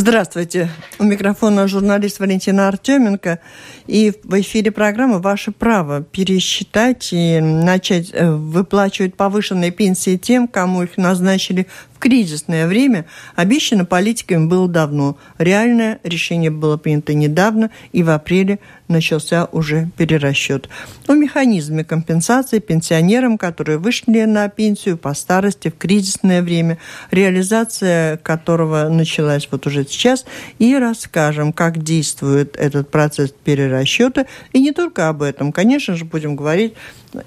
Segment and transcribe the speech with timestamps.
[0.00, 0.70] Здравствуйте.
[1.00, 3.40] У микрофона журналист Валентина Артеменко.
[3.88, 10.84] И в эфире программы «Ваше право» пересчитать и начать э, выплачивать повышенные пенсии тем, кому
[10.84, 13.06] их назначили в кризисное время,
[13.36, 15.18] обещано политиками было давно.
[15.38, 18.58] Реальное решение было принято недавно, и в апреле
[18.88, 20.68] начался уже перерасчет.
[21.06, 26.78] О механизме компенсации пенсионерам, которые вышли на пенсию по старости в кризисное время,
[27.10, 30.24] реализация которого началась вот уже сейчас,
[30.58, 34.26] и расскажем, как действует этот процесс перерасчета.
[34.52, 36.74] И не только об этом, конечно же, будем говорить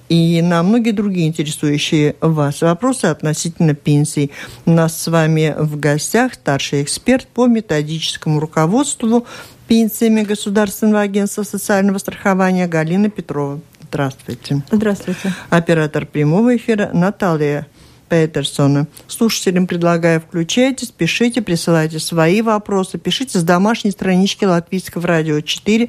[0.10, 4.32] и на многие другие интересующие вас вопросы относительно пенсий.
[4.66, 9.26] У нас с вами в гостях старший эксперт по методическому руководству
[9.68, 13.60] пенсиями Государственного агентства социального страхования Галина Петрова.
[13.84, 14.64] Здравствуйте.
[14.72, 15.34] Здравствуйте.
[15.50, 17.68] Оператор прямого эфира Наталья
[18.12, 18.88] Петерсона.
[19.08, 25.88] Слушателям предлагаю, включайтесь, пишите, присылайте свои вопросы, пишите с домашней странички Латвийского радио 4,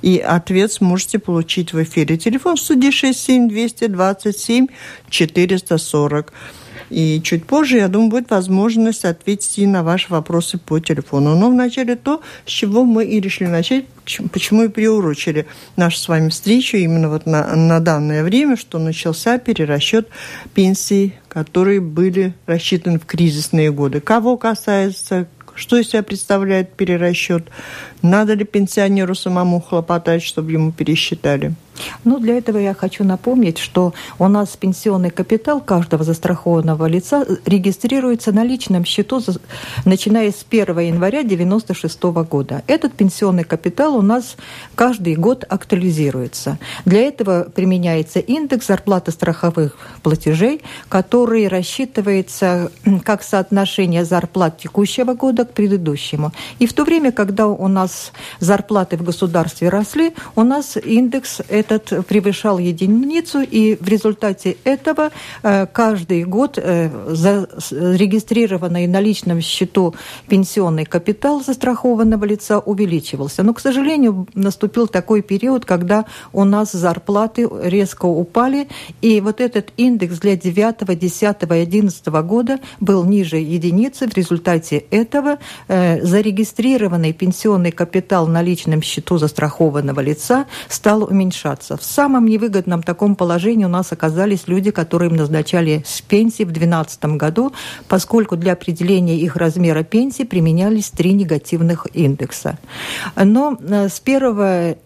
[0.00, 2.16] и ответ сможете получить в эфире.
[2.16, 4.68] Телефон студии 67 227
[5.10, 6.32] 440.
[6.90, 11.36] И чуть позже, я думаю, будет возможность ответить и на ваши вопросы по телефону.
[11.36, 13.86] Но вначале то, с чего мы и решили начать,
[14.32, 19.38] почему и приурочили нашу с вами встречу именно вот на, на данное время, что начался
[19.38, 20.08] перерасчет
[20.54, 24.00] пенсий, которые были рассчитаны в кризисные годы.
[24.00, 27.48] Кого касается, что из себя представляет перерасчет?
[28.02, 31.54] Надо ли пенсионеру самому хлопотать, чтобы ему пересчитали?
[32.04, 38.32] Ну, для этого я хочу напомнить, что у нас пенсионный капитал каждого застрахованного лица регистрируется
[38.32, 39.20] на личном счету,
[39.84, 42.62] начиная с 1 января 1996 года.
[42.66, 44.36] Этот пенсионный капитал у нас
[44.74, 46.58] каждый год актуализируется.
[46.84, 52.70] Для этого применяется индекс зарплаты страховых платежей, который рассчитывается
[53.04, 56.32] как соотношение зарплат текущего года к предыдущему.
[56.58, 61.40] И в то время, когда у нас зарплаты в государстве росли, у нас индекс
[61.70, 65.10] этот превышал единицу, и в результате этого
[65.42, 69.94] э, каждый год э, зарегистрированный на личном счету
[70.28, 73.42] пенсионный капитал застрахованного лица увеличивался.
[73.42, 78.68] Но, к сожалению, наступил такой период, когда у нас зарплаты резко упали,
[79.02, 84.08] и вот этот индекс для 9, 10 и 11 года был ниже единицы.
[84.08, 85.38] В результате этого
[85.68, 91.76] э, зарегистрированный пенсионный капитал на личном счету застрахованного лица стал уменьшаться возвращаться.
[91.76, 97.04] В самом невыгодном таком положении у нас оказались люди, которым назначали с пенсии в 2012
[97.16, 97.52] году,
[97.88, 102.58] поскольку для определения их размера пенсии применялись три негативных индекса.
[103.16, 104.76] Но э, с 1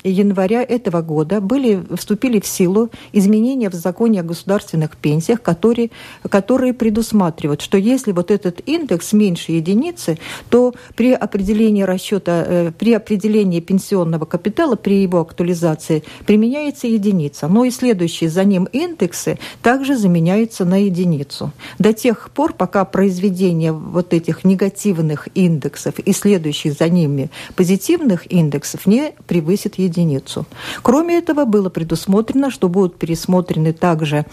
[0.04, 5.90] января этого года были, вступили в силу изменения в законе о государственных пенсиях, которые,
[6.28, 12.94] которые предусматривают, что если вот этот индекс меньше единицы, то при определении расчета, э, при
[12.94, 19.96] определении пенсионного капитала, при его актуализации применяется единица, но и следующие за ним индексы также
[19.96, 21.52] заменяются на единицу.
[21.78, 28.86] До тех пор, пока произведение вот этих негативных индексов и следующих за ними позитивных индексов
[28.86, 30.46] не превысит единицу.
[30.82, 34.26] Кроме этого, было предусмотрено, что будут пересмотрены также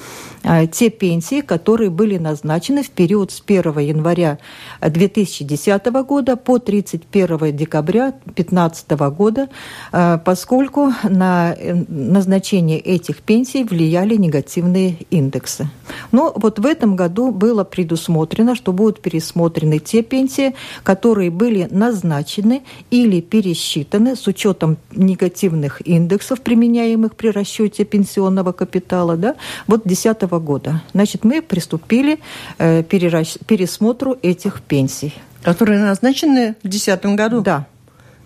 [0.44, 4.40] э, те пенсии, которые были назначены в период с 1 января
[4.81, 9.50] 2010 года по 31 декабря 2015 года,
[9.92, 11.56] э, поскольку на
[11.88, 15.70] назначение этих пенсий влияли негативные индексы.
[16.12, 22.64] Но вот в этом году было предусмотрено, что будут пересмотрены те пенсии, которые были назначены
[22.92, 29.36] или пересчитаны с учетом негативных индексов, применяемых при расчете пенсионного капитала, да,
[29.68, 30.82] вот 2010 года.
[30.94, 32.20] Значит, мы приступили
[32.58, 33.38] э, перерас...
[33.46, 35.14] пересмотру этих пенсий.
[35.44, 37.42] Которые назначены в 2010 году?
[37.42, 37.68] Да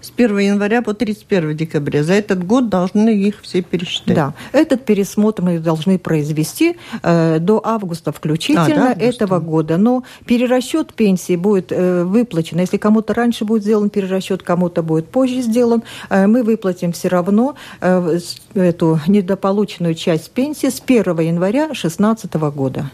[0.01, 2.03] с 1 января по 31 декабря.
[2.03, 4.15] За этот год должны их все пересчитать.
[4.15, 9.03] Да, этот пересмотр мы должны произвести э, до августа включительно а, до августа.
[9.03, 9.77] этого года.
[9.77, 12.59] Но перерасчет пенсии будет э, выплачен.
[12.59, 17.55] Если кому-то раньше будет сделан перерасчет, кому-то будет позже сделан, э, мы выплатим все равно
[17.79, 18.19] э,
[18.53, 22.89] эту недополученную часть пенсии с 1 января 2016 года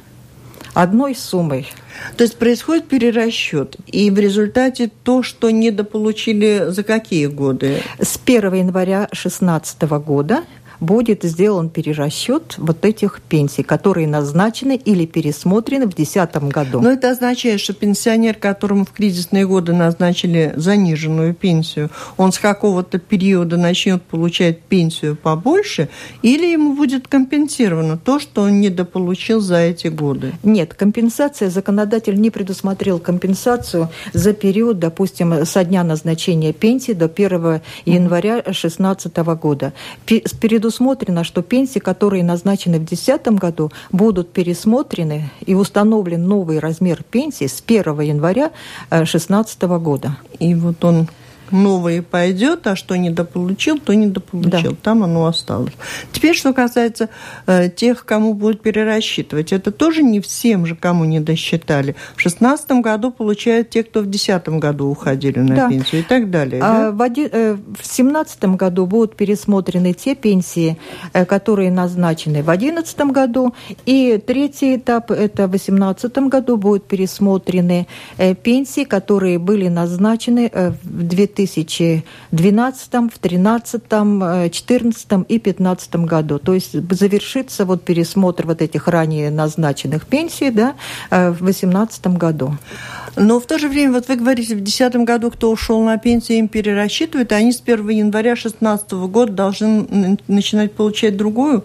[0.81, 1.67] одной суммой.
[2.17, 7.81] То есть происходит перерасчет, и в результате то, что недополучили за какие годы?
[7.99, 10.43] С 1 января 2016 года
[10.79, 16.81] будет сделан перерасчет вот этих пенсий, которые назначены или пересмотрены в 2010 году.
[16.81, 22.99] Но это означает, что пенсионер, которому в кризисные годы назначили заниженную пенсию, он с какого-то
[22.99, 25.89] периода начнет получать пенсию побольше,
[26.21, 30.33] или ему будет компенсировано то, что он недополучил за эти годы?
[30.43, 37.61] Нет, компенсация, законодатель не предусмотрел компенсацию за период, допустим, со дня назначения пенсии до 1
[37.85, 39.73] января 2016 года.
[40.67, 47.47] Предусмотрено, что пенсии, которые назначены в 2010 году, будут пересмотрены и установлен новый размер пенсии
[47.47, 48.51] с 1 января
[48.89, 50.17] 2016 года.
[50.39, 51.07] И вот он
[51.51, 54.71] новое пойдет, а что недополучил, то недополучил.
[54.71, 54.77] Да.
[54.81, 55.73] Там оно осталось.
[56.11, 57.09] Теперь, что касается
[57.45, 61.95] э, тех, кому будет перерасчитывать, это тоже не всем же, кому не досчитали.
[62.15, 65.69] В шестнадцатом году получают те, кто в десятом году уходили на да.
[65.69, 66.61] пенсию и так далее.
[66.61, 66.91] А да?
[66.91, 70.77] в э, семнадцатом году будут пересмотрены те пенсии,
[71.13, 73.53] э, которые назначены в одиннадцатом году,
[73.85, 80.71] и третий этап, это в восемнадцатом году будут пересмотрены э, пенсии, которые были назначены э,
[80.83, 86.39] в 2000 2012, в 2013, 2014 и 2015 году.
[86.39, 90.75] То есть завершится вот пересмотр вот этих ранее назначенных пенсий да,
[91.09, 92.57] э, в 2018 году.
[93.15, 96.37] Но в то же время, вот вы говорите, в 2010 году, кто ушел на пенсию,
[96.37, 101.63] им перерасчитывают, и они с 1 января 2016 года должны начинать получать другую.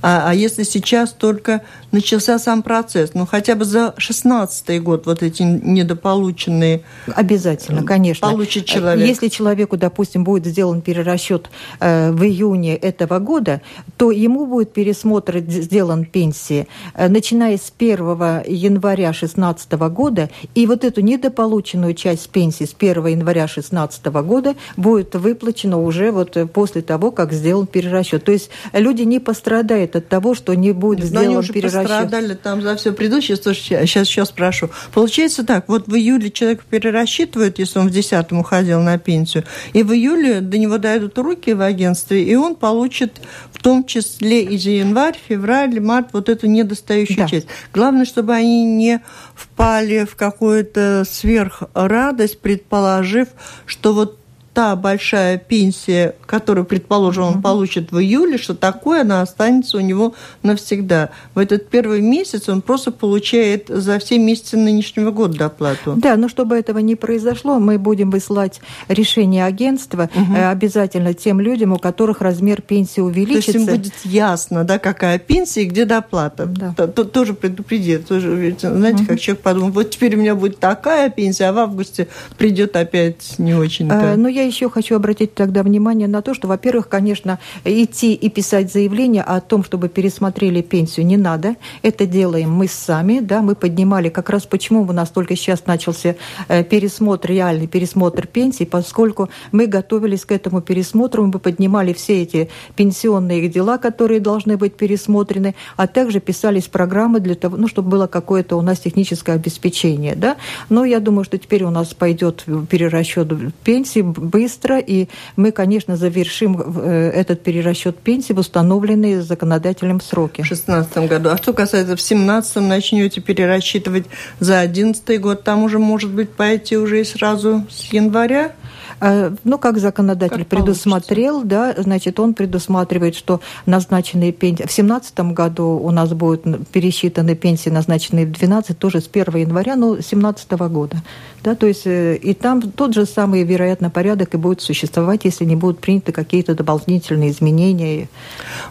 [0.00, 1.62] А, а если сейчас только
[1.94, 6.82] начался сам процесс, ну хотя бы за 2016 год вот эти недополученные...
[7.14, 8.28] Обязательно, конечно.
[8.28, 9.06] Получит человек.
[9.06, 11.48] Если человеку, допустим, будет сделан перерасчет
[11.80, 13.62] э, в июне этого года,
[13.96, 18.06] то ему будет пересмотр сделан пенсии, э, начиная с 1
[18.46, 25.14] января 2016 года, и вот эту недополученную часть пенсии с 1 января 2016 года будет
[25.14, 28.24] выплачена уже вот э, после того, как сделан перерасчет.
[28.24, 31.83] То есть люди не пострадают от того, что не будет Но сделан перерасчет.
[31.88, 34.70] Пострадали там за все предыдущее, сейчас еще спрошу.
[34.92, 39.44] Получается так, вот в июле человек перерасчитывает, если он в 10 уходил на пенсию.
[39.72, 43.20] И в июле до него дойдут руки в агентстве, и он получит
[43.52, 47.28] в том числе и за январь, февраль, март вот эту недостающую да.
[47.28, 47.46] часть.
[47.72, 49.00] Главное, чтобы они не
[49.34, 53.28] впали в какую-то сверхрадость, предположив,
[53.66, 54.18] что вот
[54.54, 60.14] та большая пенсия, которую, предположим, он получит в июле, что такое, она останется у него
[60.44, 61.10] навсегда.
[61.34, 65.94] В этот первый месяц он просто получает за все месяцы нынешнего года доплату.
[65.96, 70.34] Да, но чтобы этого не произошло, мы будем выслать решение агентства угу.
[70.36, 73.52] обязательно тем людям, у которых размер пенсии увеличится.
[73.52, 76.46] То есть им будет ясно, да, какая пенсия и где доплата.
[76.46, 76.86] Да.
[76.86, 78.06] Тоже предупредит.
[78.06, 79.06] Тоже, знаете, угу.
[79.08, 82.06] как человек подумает, вот теперь у меня будет такая пенсия, а в августе
[82.38, 84.12] придет опять не очень-то.
[84.12, 88.28] А, но я еще хочу обратить тогда внимание на то, что, во-первых, конечно, идти и
[88.28, 91.56] писать заявление о том, чтобы пересмотрели пенсию, не надо.
[91.82, 96.16] Это делаем мы сами, да, мы поднимали как раз почему у нас только сейчас начался
[96.48, 102.48] э, пересмотр, реальный пересмотр пенсий, поскольку мы готовились к этому пересмотру, мы поднимали все эти
[102.76, 108.06] пенсионные дела, которые должны быть пересмотрены, а также писались программы для того, ну, чтобы было
[108.06, 110.36] какое-то у нас техническое обеспечение, да.
[110.68, 113.32] Но я думаю, что теперь у нас пойдет перерасчет
[113.62, 114.00] пенсии
[114.34, 120.42] быстро, и мы, конечно, завершим э, этот перерасчет пенсии в установленные законодателем сроки.
[120.42, 121.30] В 2016 году.
[121.30, 124.06] А что касается в 2017 начнете перерасчитывать
[124.40, 128.52] за 2011 год, там уже, может быть, пойти уже и сразу с января?
[129.00, 134.62] А, ну, как законодатель как предусмотрел, да, значит, он предусматривает, что назначенные пенсии...
[134.62, 139.76] В 2017 году у нас будут пересчитаны пенсии, назначенные в 2012, тоже с 1 января,
[139.76, 141.02] ну, 2017 года.
[141.42, 145.44] Да, то есть э, и там тот же самый, вероятно, порядок и будет существовать, если
[145.44, 148.08] не будут приняты какие-то дополнительные изменения.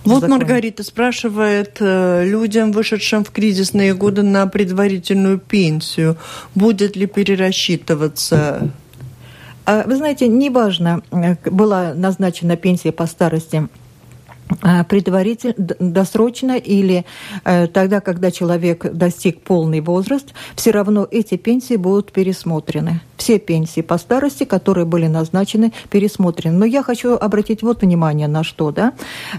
[0.04, 6.18] Вот Маргарита спрашивает э, людям, вышедшим в кризисные годы на предварительную пенсию,
[6.56, 8.72] будет ли перерасчитываться
[9.66, 13.68] вы знаете, неважно, э, была назначена пенсия по старости
[14.62, 17.06] Э, предварительно, досрочно или
[17.46, 23.02] э, тогда, когда человек достиг полный возраст, все равно эти пенсии будут пересмотрены.
[23.24, 26.58] Все пенсии по старости, которые были назначены, пересмотрены.
[26.58, 28.92] Но я хочу обратить вот внимание на что, да,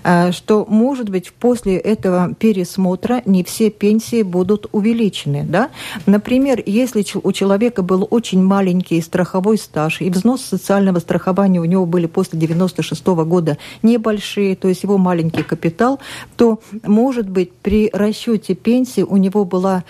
[0.03, 5.69] э, что, может быть, после этого пересмотра не все пенсии будут увеличены, да.
[6.07, 11.85] Например, если у человека был очень маленький страховой стаж и взнос социального страхования у него
[11.85, 16.01] были после 96 -го года небольшие, то есть его маленький капитал,
[16.39, 19.85] то, может быть, при расчете пенсии у него была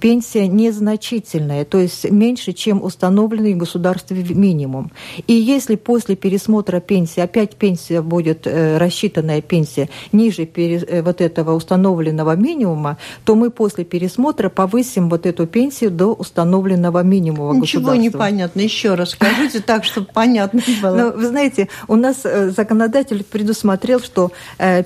[0.00, 4.90] пенсия незначительная, то есть меньше, чем установленный государстве минимум.
[5.26, 11.54] И если после пересмотра пенсии опять пенсия будет, э, рассчитанная пенсия, ниже э, вот этого
[11.54, 18.10] установленного минимума, то мы после пересмотра повысим вот эту пенсию до установленного минимума Ничего не
[18.10, 18.60] понятно.
[18.60, 20.96] Еще раз скажите так, чтобы понятно было.
[20.96, 24.32] Ну, вы знаете, у нас э, законодатель предусмотрел, что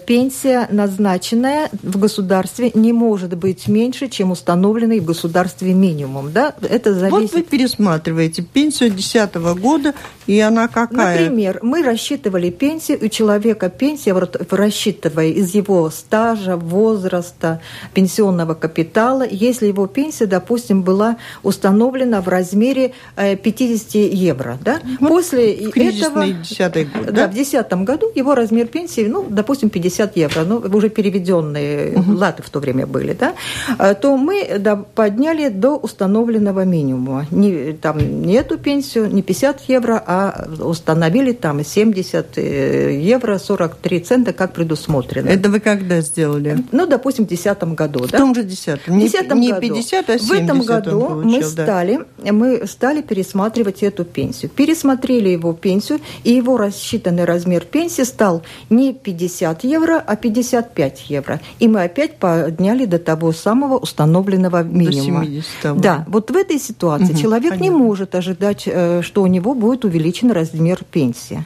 [0.06, 6.32] пенсия, назначенная в государстве, не может быть меньше, чем установленный в государстве минимум.
[6.32, 6.54] Да?
[6.68, 7.32] Это зависит...
[7.32, 9.94] Вот вы пересматриваете пенсию 2010 года,
[10.26, 11.20] и она какая?
[11.20, 14.14] Например, мы рассчитывали пенсию, у человека пенсия,
[14.50, 17.60] рассчитывая из его стажа, возраста,
[17.94, 24.58] пенсионного капитала, если его пенсия, допустим, была установлена в размере 50 э, евро.
[24.60, 24.80] Да?
[25.00, 26.26] Вот После этого...
[26.26, 27.12] 10 год, да?
[27.12, 32.16] да, в 2010 году его размер пенсии, ну, допустим, 50 евро, ну, уже переведенные угу.
[32.16, 33.34] латы в то время были, да,
[33.78, 37.26] э, то мы да, подняли до установленного минимума.
[37.30, 44.00] Не, там не эту пенсию, не 50 евро, а установили там 70 э, евро 43
[44.00, 45.28] цента, как предусмотрено.
[45.28, 46.64] Это вы когда сделали?
[46.72, 48.04] Ну, допустим, в 2010 году.
[48.04, 48.18] В да?
[48.18, 49.60] том же 10 В 10 не году.
[49.60, 51.64] 50, а 70 В этом году получил, мы, да.
[51.64, 54.50] стали, мы стали пересматривать эту пенсию.
[54.50, 61.40] Пересмотрели его пенсию, и его рассчитанный размер пенсии стал не 50 евро, а 55 евро.
[61.58, 65.20] И мы опять подняли до того самого установленного минимума.
[65.20, 67.64] До 70 Да, вот в этой ситуации угу, человек понятно.
[67.64, 71.44] не может ожидать, э, что у него будет увеличен размер пенсии.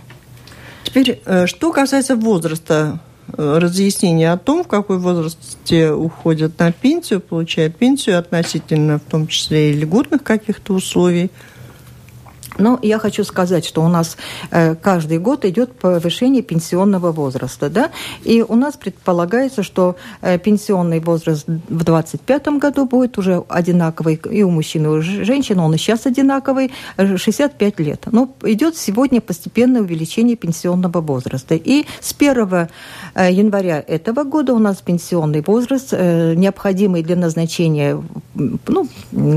[0.84, 3.00] Теперь, э, что касается возраста,
[3.36, 9.26] э, разъяснения о том, в какой возрасте уходят на пенсию, получают пенсию относительно, в том
[9.26, 11.30] числе и льготных каких-то условий–
[12.58, 14.16] но я хочу сказать, что у нас
[14.50, 17.90] э, каждый год идет повышение пенсионного возраста, да,
[18.24, 24.42] и у нас предполагается, что э, пенсионный возраст в 2025 году будет уже одинаковый и
[24.42, 28.06] у мужчин, и у женщин, он и сейчас одинаковый, 65 э, лет.
[28.10, 31.54] Но идет сегодня постепенное увеличение пенсионного возраста.
[31.54, 32.68] И с 1
[33.14, 38.02] января этого года у нас пенсионный возраст, необходимый для назначения
[38.34, 38.88] ну,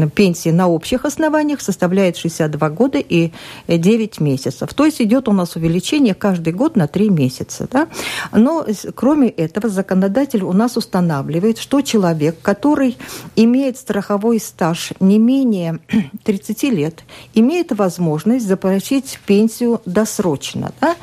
[0.10, 3.32] пенсии на общих основаниях, составляет 62 года и
[3.68, 4.74] 9 месяцев.
[4.74, 7.68] То есть идет у нас увеличение каждый год на 3 месяца.
[7.72, 7.88] Да?
[8.32, 12.98] Но кроме этого законодатель у нас устанавливает, что человек, который
[13.36, 15.80] имеет страховой стаж не менее
[16.24, 20.72] 30 лет, имеет возможность заплатить пенсию досрочно.
[20.82, 20.96] Да?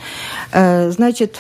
[0.53, 1.39] Э, значит,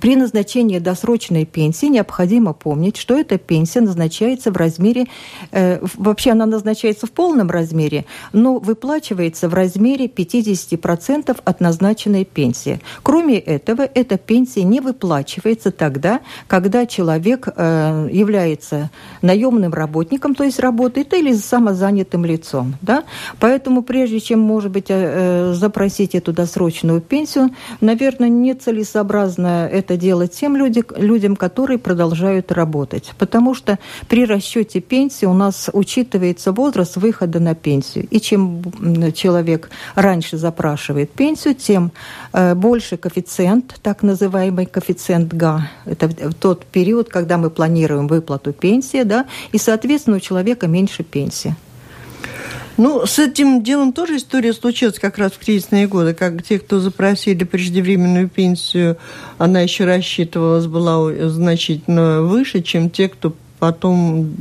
[0.00, 5.06] при назначении досрочной пенсии необходимо помнить, что эта пенсия назначается в размере,
[5.50, 12.80] э, вообще она назначается в полном размере, но выплачивается в размере 50% от назначенной пенсии.
[13.02, 20.58] Кроме этого, эта пенсия не выплачивается тогда, когда человек э, является наемным работником, то есть
[20.58, 22.76] работает, или самозанятым лицом.
[22.80, 23.04] Да?
[23.40, 30.32] Поэтому прежде чем, может быть, э, э запросить эту досрочную пенсию, наверное, нецелесообразно это делать
[30.32, 33.12] тем люди, людям, которые продолжают работать.
[33.18, 38.06] Потому что при расчете пенсии у нас учитывается возраст выхода на пенсию.
[38.10, 38.62] И чем
[39.12, 41.92] человек раньше запрашивает пенсию, тем
[42.32, 45.70] э, больше коэффициент, так называемый коэффициент ГА.
[45.84, 51.54] Это тот период, когда мы планируем выплату пенсии, да, и, соответственно, у человека меньше пенсии.
[52.76, 56.80] Ну, с этим делом тоже история случилась как раз в кризисные годы, как те, кто
[56.80, 58.96] запросили преждевременную пенсию,
[59.38, 64.32] она еще рассчитывалась, была значительно выше, чем те, кто потом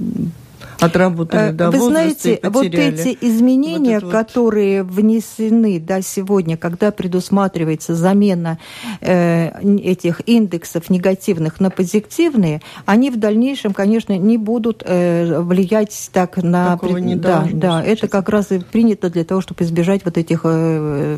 [0.81, 4.93] отработали э, до Вы знаете, вот эти изменения, вот которые вот.
[4.93, 8.57] внесены да, сегодня, когда предусматривается замена
[8.99, 16.37] э, этих индексов негативных на позитивные, они в дальнейшем, конечно, не будут э, влиять так
[16.37, 16.71] на...
[16.71, 20.41] Такого не да, да, это как раз и принято для того, чтобы избежать вот этих
[20.43, 21.17] э,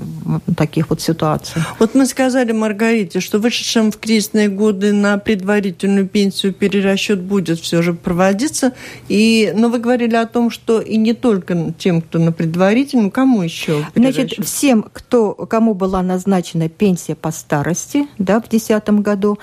[0.58, 1.62] таких вот ситуаций.
[1.80, 7.82] Вот мы сказали Маргарите, что вышедшим в кризисные годы на предварительную пенсию перерасчет будет все
[7.82, 8.74] же проводиться,
[9.08, 13.42] и но вы говорили о том, что и не только тем, кто на предварительном, кому
[13.42, 13.86] еще?
[13.96, 19.40] Значит, всем, кто, кому была назначена пенсия по старости да, в 2010 году,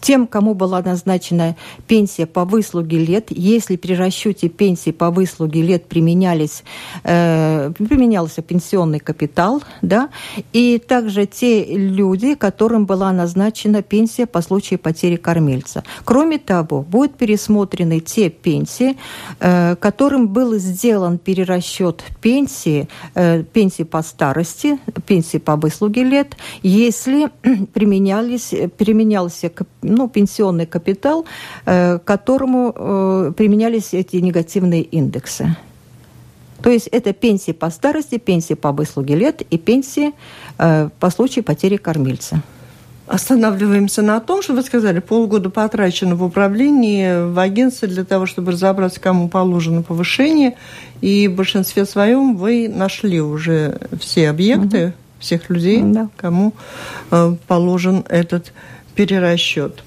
[0.00, 1.56] тем, кому была назначена
[1.86, 6.64] пенсия по выслуге лет, если при расчете пенсии по выслуге лет применялись,
[7.04, 10.10] э, применялся пенсионный капитал, да,
[10.52, 15.82] и также те люди, которым была назначена пенсия по случаю потери кормильца.
[16.04, 18.96] Кроме того, будут пересмотрены те пенсии,
[19.40, 22.88] э, которым был сделан перерасчет пенсии,
[23.52, 27.30] пенсии по старости, пенсии по выслуге лет, если
[27.72, 29.50] применялись, применялся
[29.82, 31.26] ну, пенсионный капитал,
[31.64, 35.56] которому применялись эти негативные индексы.
[36.64, 40.12] То есть это пенсии по старости, пенсии по выслуге лет и пенсии
[40.56, 42.42] э, по случаю потери кормильца.
[43.06, 48.52] Останавливаемся на том, что вы сказали, полгода потрачено в управлении, в агентстве для того, чтобы
[48.52, 50.56] разобраться, кому положено повышение.
[51.02, 54.92] И в большинстве своем вы нашли уже все объекты, угу.
[55.18, 56.08] всех людей, да.
[56.16, 56.54] кому
[57.10, 58.54] э, положен этот
[58.94, 59.84] перерасчет.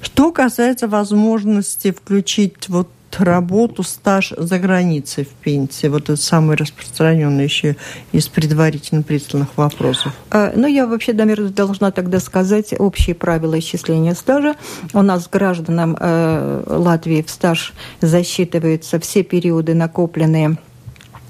[0.00, 2.88] Что касается возможности включить вот
[3.20, 5.86] работу, стаж за границей в пенсии?
[5.86, 7.76] Вот это самый распространенный еще
[8.12, 10.12] из предварительно присланных вопросов.
[10.30, 14.54] А, ну, я вообще, наверное, должна тогда сказать общие правила исчисления стажа.
[14.92, 20.56] У нас гражданам э, Латвии в стаж засчитываются все периоды, накопленные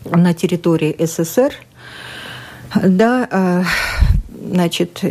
[0.05, 1.53] на территории СССР.
[2.75, 3.65] Да, э,
[4.53, 5.03] значит,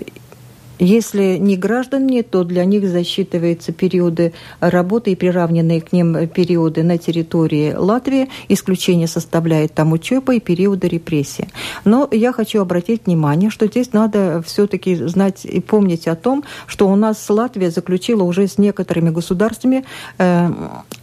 [0.81, 6.97] если не граждане, то для них засчитываются периоды работы и приравненные к ним периоды на
[6.97, 8.29] территории Латвии.
[8.49, 11.49] Исключение составляет там учеба и периоды репрессии.
[11.85, 16.89] Но я хочу обратить внимание, что здесь надо все-таки знать и помнить о том, что
[16.89, 19.85] у нас Латвия заключила уже с некоторыми государствами
[20.17, 20.49] э,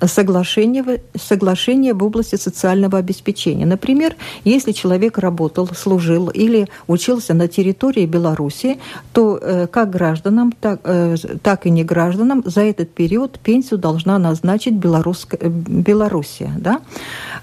[0.04, 3.64] соглашение, соглашение в области социального обеспечения.
[3.64, 8.78] Например, если человек работал, служил или учился на территории Беларуси,
[9.12, 14.18] то э, как гражданам, так, э, так и не гражданам за этот период пенсию должна
[14.18, 16.52] назначить э, Белоруссия.
[16.56, 16.80] Да?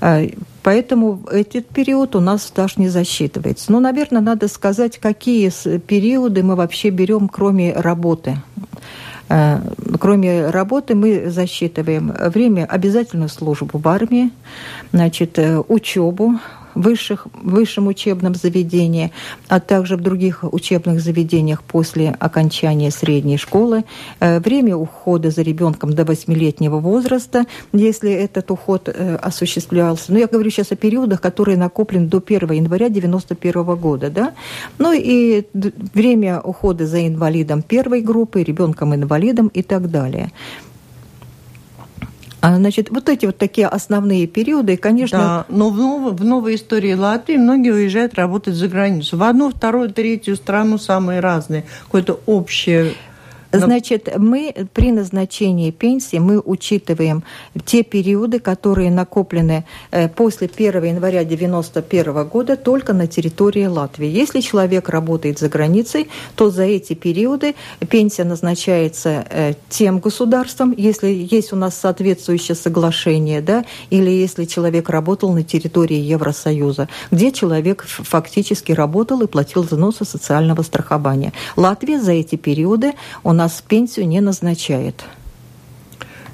[0.02, 0.30] Э,
[0.64, 3.72] поэтому этот период у нас стаж не засчитывается.
[3.72, 8.38] Ну, наверное, надо сказать, какие периоды мы вообще берем, кроме работы.
[10.00, 14.30] Кроме работы мы засчитываем время обязательную службу в армии,
[14.92, 16.36] значит, учебу,
[16.76, 19.12] высших, высшем учебном заведении,
[19.48, 23.84] а также в других учебных заведениях после окончания средней школы.
[24.20, 30.12] Э, время ухода за ребенком до восьмилетнего возраста, если этот уход э, осуществлялся.
[30.12, 34.10] Ну, я говорю сейчас о периодах, которые накоплены до 1 января 1991 года.
[34.10, 34.34] Да?
[34.78, 35.44] Ну и
[35.94, 40.32] время ухода за инвалидом первой группы, ребенком-инвалидом и так далее.
[42.46, 45.18] А, значит, вот эти вот такие основные периоды, конечно...
[45.18, 46.14] Да, но в, нов...
[46.14, 49.18] в новой истории Латвии многие уезжают работать за границу.
[49.18, 51.66] В одну, вторую, третью страну самые разные.
[51.86, 52.94] Какое-то общее
[53.60, 57.24] Значит, мы при назначении пенсии мы учитываем
[57.66, 64.08] те периоды, которые накоплены э, после 1 января 1991 года только на территории Латвии.
[64.08, 67.56] Если человек работает за границей, то за эти периоды
[67.90, 74.90] пенсия назначается э, тем государством, если есть у нас соответствующее соглашение, да, или если человек
[74.90, 81.34] работал на территории Евросоюза, где человек фактически работал и платил взносы социального страхования.
[81.56, 85.04] Латвия за эти периоды у нас нас пенсию не назначает.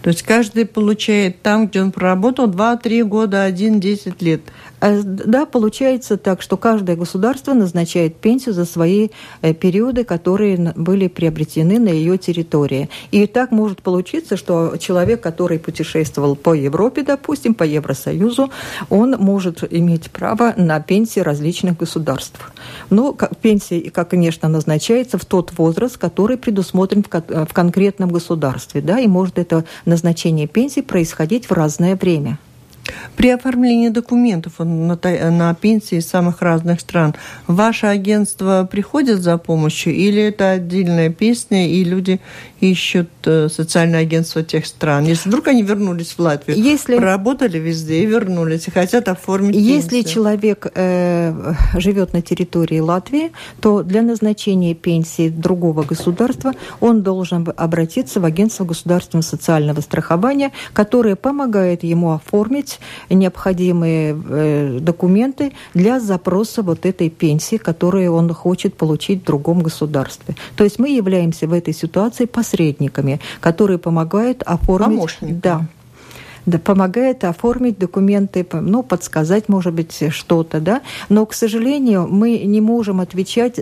[0.01, 4.41] То есть каждый получает там, где он проработал 2-3 года, 1-10 лет.
[4.81, 9.09] Э, да, получается так, что каждое государство назначает пенсию за свои
[9.41, 12.89] э, периоды, которые были приобретены на ее территории.
[13.11, 18.51] И так может получиться, что человек, который путешествовал по Европе, допустим, по Евросоюзу,
[18.89, 22.51] он может иметь право на пенсии различных государств.
[22.89, 28.81] Но пенсия, как, конечно, назначается в тот возраст, который предусмотрен в конкретном государстве.
[28.81, 32.39] Да, и может это назначение пенсии происходить в разное время.
[33.15, 34.97] При оформлении документов на,
[35.31, 37.15] на пенсии из самых разных стран.
[37.47, 42.19] Ваше агентство приходит за помощью или это отдельная песня, и люди
[42.61, 45.05] ищут э, социальное агентство тех стран?
[45.05, 50.01] Если вдруг они вернулись в Латвию, если, проработали везде и вернулись, и хотят оформить Если
[50.01, 50.13] пенсию.
[50.13, 58.19] человек э, живет на территории Латвии, то для назначения пенсии другого государства он должен обратиться
[58.19, 66.85] в агентство государственного социального страхования, которое помогает ему оформить необходимые э, документы для запроса вот
[66.85, 70.35] этой пенсии, которую он хочет получить в другом государстве.
[70.55, 74.97] То есть мы являемся в этой ситуации посредниками, которые помогают оформить...
[74.97, 75.39] Помощниками.
[75.41, 75.65] Да
[76.47, 80.81] да, помогает оформить документы, ну, подсказать, может быть, что-то, да.
[81.07, 83.59] Но, к сожалению, мы не можем отвечать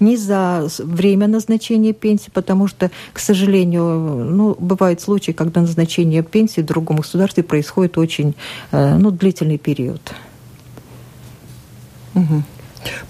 [0.00, 6.62] ни за время назначения пенсии, потому что, к сожалению, ну, бывают случаи, когда назначение пенсии
[6.62, 8.34] в другом государстве происходит очень,
[8.70, 10.00] э, ну, длительный период.
[12.14, 12.42] Угу.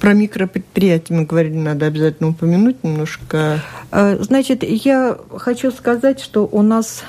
[0.00, 3.60] Про микропредприятия мы говорили, надо обязательно упомянуть немножко.
[3.90, 7.04] Э, значит, я хочу сказать, что у нас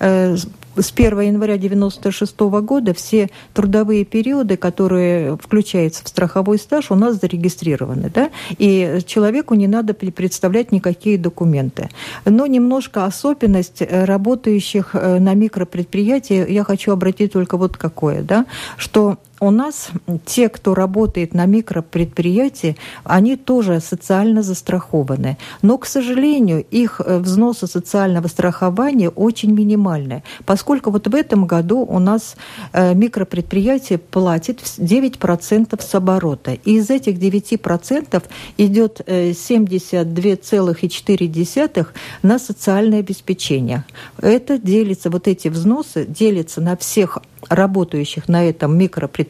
[0.00, 6.94] э, с 1 января 1996 года все трудовые периоды, которые включаются в страховой стаж, у
[6.94, 8.10] нас зарегистрированы.
[8.14, 8.30] Да?
[8.58, 11.88] И человеку не надо представлять никакие документы.
[12.24, 19.18] Но немножко особенность э, работающих на микропредприятии я хочу обратить только вот какое, да, что
[19.40, 19.88] у нас
[20.24, 25.38] те, кто работает на микропредприятии, они тоже социально застрахованы.
[25.62, 31.78] Но, к сожалению, их э, взносы социального страхования очень минимальные, поскольку вот в этом году
[31.80, 32.36] у нас
[32.72, 36.52] э, микропредприятие платит 9% с оборота.
[36.52, 38.22] И из этих 9%
[38.56, 41.84] идет 72,4 э,
[42.22, 43.84] на социальное обеспечение.
[44.20, 49.27] Это делится, вот эти взносы делятся на всех работающих на этом микропредприятии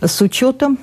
[0.00, 0.78] с учетом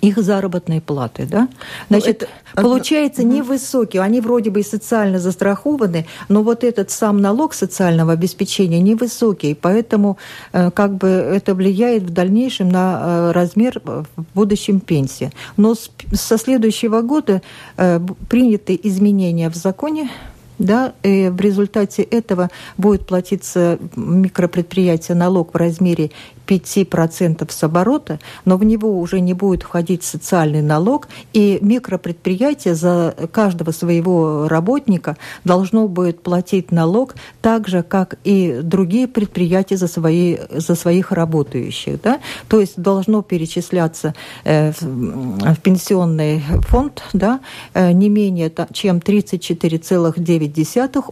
[0.00, 1.48] их заработной платы, да?
[1.88, 2.62] Ну, Значит, это...
[2.62, 3.98] получается невысокий.
[3.98, 10.18] Они вроде бы и социально застрахованы, но вот этот сам налог социального обеспечения невысокий, поэтому
[10.52, 15.32] э, как бы это влияет в дальнейшем на э, размер в будущем пенсии.
[15.56, 15.74] Но
[16.12, 17.42] со следующего года
[17.76, 20.10] э, приняты изменения в законе
[20.60, 26.10] да, и в результате этого будет платиться микропредприятие налог в размере
[26.50, 33.14] 5% с оборота, но в него уже не будет входить социальный налог, и микропредприятие за
[33.32, 40.38] каждого своего работника должно будет платить налог так же, как и другие предприятия за, свои,
[40.50, 42.02] за своих работающих.
[42.02, 42.20] Да?
[42.48, 47.40] То есть должно перечисляться э, в, в пенсионный фонд да,
[47.74, 50.49] э, не менее чем 34,9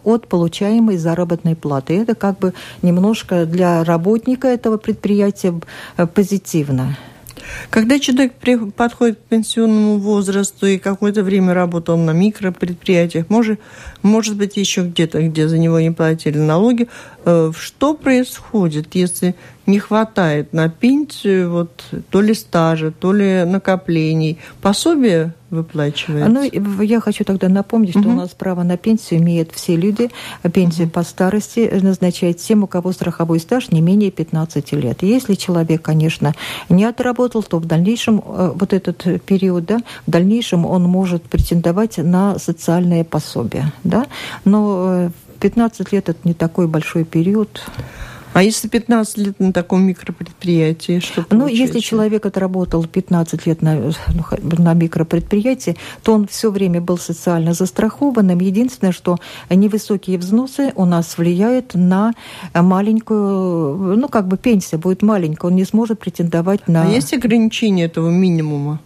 [0.03, 1.97] от получаемой заработной платы.
[1.97, 5.59] Это как бы немножко для работника этого предприятия
[5.97, 6.97] э, позитивно.
[7.69, 8.33] Когда человек
[8.75, 13.59] подходит к пенсионному возрасту и какое-то время работал на микропредприятиях, может,
[14.01, 16.87] может быть, еще где-то, где за него не платили налоги,
[17.25, 19.35] э, что происходит, если
[19.69, 24.39] не хватает на пенсию вот, то ли стажа, то ли накоплений?
[24.61, 26.29] Пособие выплачивается?
[26.29, 28.09] Ну, я хочу тогда напомнить, что угу.
[28.09, 30.09] у нас право на пенсию имеют все люди.
[30.53, 30.93] Пенсию угу.
[30.93, 35.03] по старости назначает тем, у кого страховой стаж не менее 15 лет.
[35.03, 36.33] Если человек, конечно,
[36.67, 41.97] не отработал, то в дальнейшем э, вот этот период, да, в дальнейшем он может претендовать
[41.97, 43.71] на социальное пособие.
[43.83, 44.07] Да?
[44.45, 47.61] Но 15 э, лет– это не такой большой период.
[48.39, 51.25] А если 15 лет на таком микропредприятии, что?
[51.29, 53.93] Ну, если человек отработал 15 лет на, ну,
[54.41, 58.39] на микропредприятии, то он все время был социально застрахованным.
[58.39, 59.17] Единственное, что
[59.49, 62.13] невысокие взносы у нас влияют на
[62.53, 66.83] маленькую, ну, как бы пенсия будет маленькая, он не сможет претендовать на...
[66.83, 68.79] А есть ограничение этого минимума?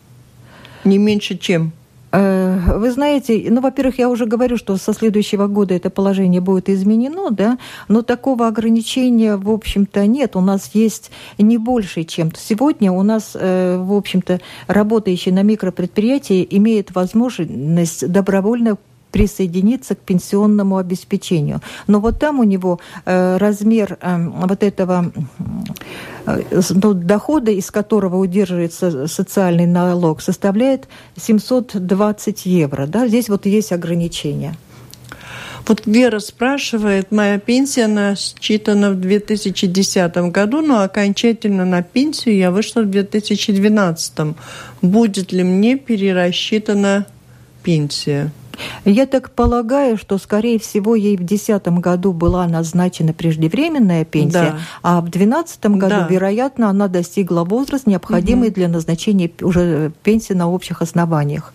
[0.83, 1.73] Не меньше чем?
[2.13, 6.69] Э, вы знаете, ну, во-первых, я уже говорю, что со следующего года это положение будет
[6.69, 10.35] изменено, да, но такого ограничения, в общем-то, нет.
[10.35, 12.91] У нас есть не больше, чем сегодня.
[12.91, 18.77] У нас, э, в общем-то, работающий на микропредприятии имеет возможность добровольно
[19.13, 21.61] присоединиться к пенсионному обеспечению.
[21.85, 25.11] Но вот там у него э, размер э, вот этого
[26.25, 32.87] э, ну, дохода, из которого удерживается социальный налог, составляет 720 евро.
[32.87, 33.07] Да?
[33.07, 34.55] Здесь вот есть ограничения.
[35.67, 42.81] Вот Вера спрашивает, моя пенсия насчитана в 2010 году, но окончательно на пенсию я вышла
[42.81, 44.35] в 2012.
[44.81, 47.05] Будет ли мне перерасчитана
[47.61, 48.31] пенсия?
[48.85, 54.57] Я так полагаю, что, скорее всего, ей в 2010 году была назначена преждевременная пенсия, да.
[54.81, 56.07] а в 2012 году, да.
[56.09, 58.55] вероятно, она достигла возраст, необходимый угу.
[58.55, 61.53] для назначения уже пенсии на общих основаниях.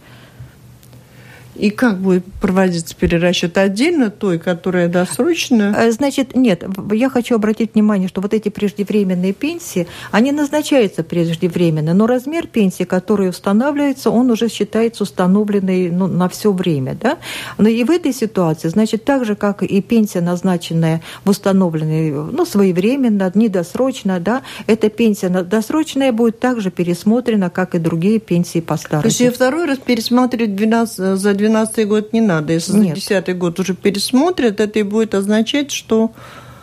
[1.58, 5.74] И как будет проводиться перерасчет отдельно той, которая досрочная?
[5.74, 6.64] Э, значит, нет.
[6.92, 12.84] Я хочу обратить внимание, что вот эти преждевременные пенсии, они назначаются преждевременно, но размер пенсии,
[12.84, 16.96] который устанавливается, он уже считается установленный ну, на все время.
[17.00, 17.18] Да?
[17.58, 22.46] Но и в этой ситуации, значит, так же, как и пенсия, назначенная в установленной, ну,
[22.46, 29.02] своевременно, недосрочно, да, эта пенсия досрочная будет также пересмотрена, как и другие пенсии по старости.
[29.02, 31.47] То есть ее второй раз пересматривать 12, за 12
[31.86, 32.52] год не надо.
[32.52, 32.88] Если Нет.
[32.96, 36.12] за 10 год уже пересмотрят, это и будет означать, что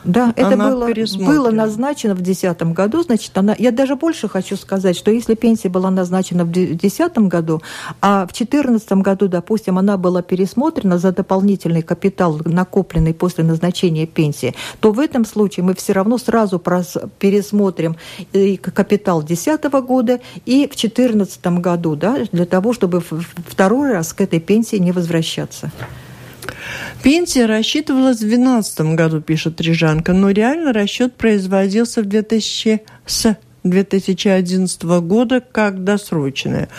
[0.06, 0.88] Да, это было,
[1.26, 5.70] было назначено в 2010 году, значит, она, я даже больше хочу сказать, что если пенсия
[5.70, 7.62] была назначена в 2010 году,
[8.02, 14.56] а в 2014 году, допустим, она была пересмотрена за дополнительный капитал, накопленный после назначения пенсии,
[14.80, 17.96] то в этом случае мы все равно сразу пересмотрим
[18.32, 24.22] и капитал 2010 года и в 2014 году, да, для того, чтобы второй раз к
[24.22, 25.72] этой пенсии не возвращаться.
[27.04, 34.84] Пенсия рассчитывалась в 2012 году, пишет Рижанка, но реально расчет производился в 2000 с 2011
[34.84, 36.70] года как досрочная.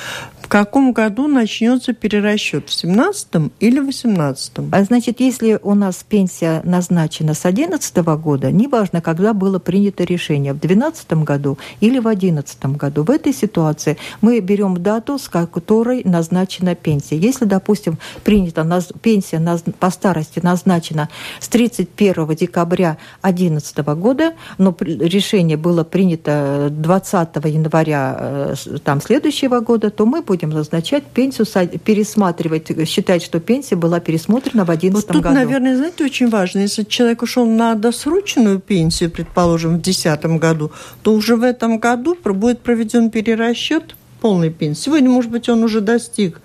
[0.46, 2.68] В каком году начнется перерасчет?
[2.68, 4.52] В 17 или 18?
[4.70, 10.52] А значит, если у нас пенсия назначена с 11 года, неважно, когда было принято решение,
[10.52, 16.04] в 12 году или в 11 году, в этой ситуации мы берем дату, с которой
[16.04, 17.18] назначена пенсия.
[17.18, 18.62] Если, допустим, принята
[19.02, 19.42] пенсия
[19.80, 21.09] по старости назначена
[21.40, 28.54] с 31 декабря 2011 года, но решение было принято 20 января э,
[28.85, 31.46] там, следующего года, то мы будем назначать пенсию,
[31.79, 35.35] пересматривать, считать, что пенсия была пересмотрена в 2011 вот тут, году.
[35.35, 40.72] наверное, знаете, очень важно, если человек ушел на досрочную пенсию, предположим, в 2010 году,
[41.03, 44.83] то уже в этом году будет проведен перерасчет полной пенсии.
[44.83, 46.40] Сегодня, может быть, он уже достиг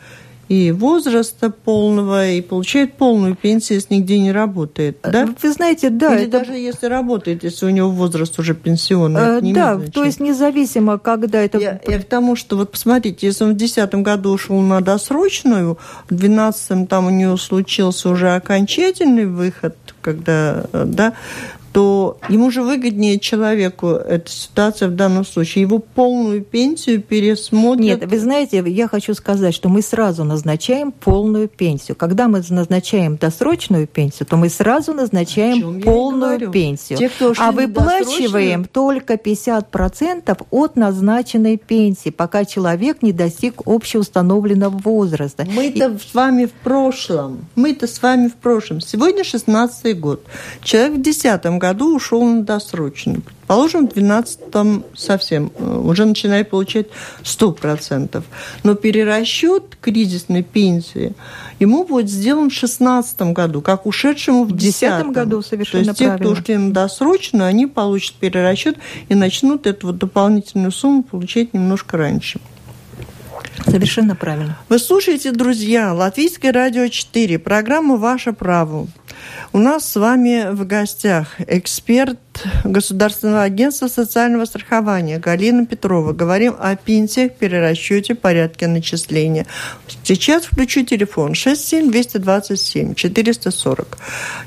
[0.48, 5.30] и возраста полного, и получает полную пенсию, если нигде не работает, э, да?
[5.42, 6.16] Вы знаете, да.
[6.16, 6.40] Или это...
[6.40, 9.38] даже если работает, если у него возраст уже пенсионный.
[9.38, 11.58] А, да, то есть независимо, когда это...
[11.58, 15.78] Я, я к тому, что вот посмотрите, если он в 2010 году ушел на досрочную,
[16.10, 21.14] в 2012 там у него случился уже окончательный выход, когда, э, да,
[21.74, 25.62] то ему же выгоднее человеку эта ситуация в данном случае.
[25.62, 28.02] Его полную пенсию пересмотрят.
[28.02, 31.96] Нет, вы знаете, я хочу сказать, что мы сразу назначаем полную пенсию.
[31.96, 36.98] Когда мы назначаем досрочную пенсию, то мы сразу назначаем полную пенсию.
[36.98, 45.48] Те, кто а выплачиваем только 50% от назначенной пенсии, пока человек не достиг общеустановленного возраста.
[45.50, 45.98] Мы-то И...
[45.98, 47.48] с вами в прошлом.
[47.56, 48.82] Мы-то с вами в прошлом.
[48.82, 50.24] Сегодня 16 год.
[50.64, 53.22] Человек в 10 году ушел на досрочную.
[53.22, 56.88] Предположим, в 2012 совсем э, уже начинает получать
[57.24, 58.24] 100%.
[58.64, 61.14] Но перерасчет кризисной пенсии
[61.60, 65.42] ему будет сделан в 2016 году, как ушедшему в 2010 году.
[65.42, 68.78] Совершенно То есть те, кто ушли на досрочную, они получат перерасчет
[69.10, 72.40] и начнут эту вот дополнительную сумму получать немножко раньше.
[73.66, 74.58] Совершенно правильно.
[74.70, 78.88] Вы слушаете, друзья, Латвийское радио 4, программа «Ваше право».
[79.54, 82.20] У нас с вами в гостях эксперт
[82.64, 86.14] Государственного агентства социального страхования Галина Петрова.
[86.14, 89.46] Говорим о пенсиях, перерасчете, порядке начисления.
[90.04, 93.98] Сейчас включу телефон 67 227 440.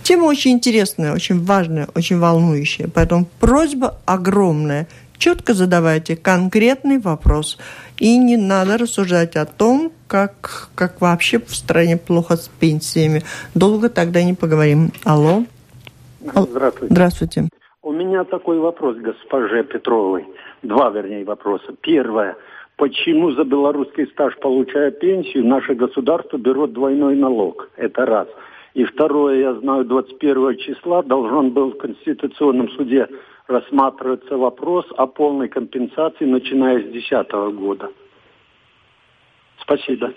[0.02, 2.88] Тема очень интересная, очень важная, очень волнующая.
[2.88, 4.88] Поэтому просьба огромная.
[5.18, 7.58] Четко задавайте конкретный вопрос.
[7.98, 13.22] И не надо рассуждать о том, как, как вообще в стране плохо с пенсиями.
[13.54, 14.90] Долго тогда не поговорим.
[15.04, 15.44] Алло.
[16.20, 16.94] Здравствуйте.
[16.94, 17.48] Здравствуйте.
[17.82, 20.26] У меня такой вопрос госпоже Петровой.
[20.62, 21.74] Два, вернее, вопроса.
[21.82, 22.36] Первое.
[22.76, 27.68] Почему за белорусский стаж, получая пенсию, наше государство берет двойной налог?
[27.76, 28.28] Это раз.
[28.74, 33.06] И второе, я знаю, 21 числа должен был в Конституционном суде
[33.46, 37.90] рассматриваться вопрос о полной компенсации, начиная с 2010 года.
[39.64, 40.14] Спасибо.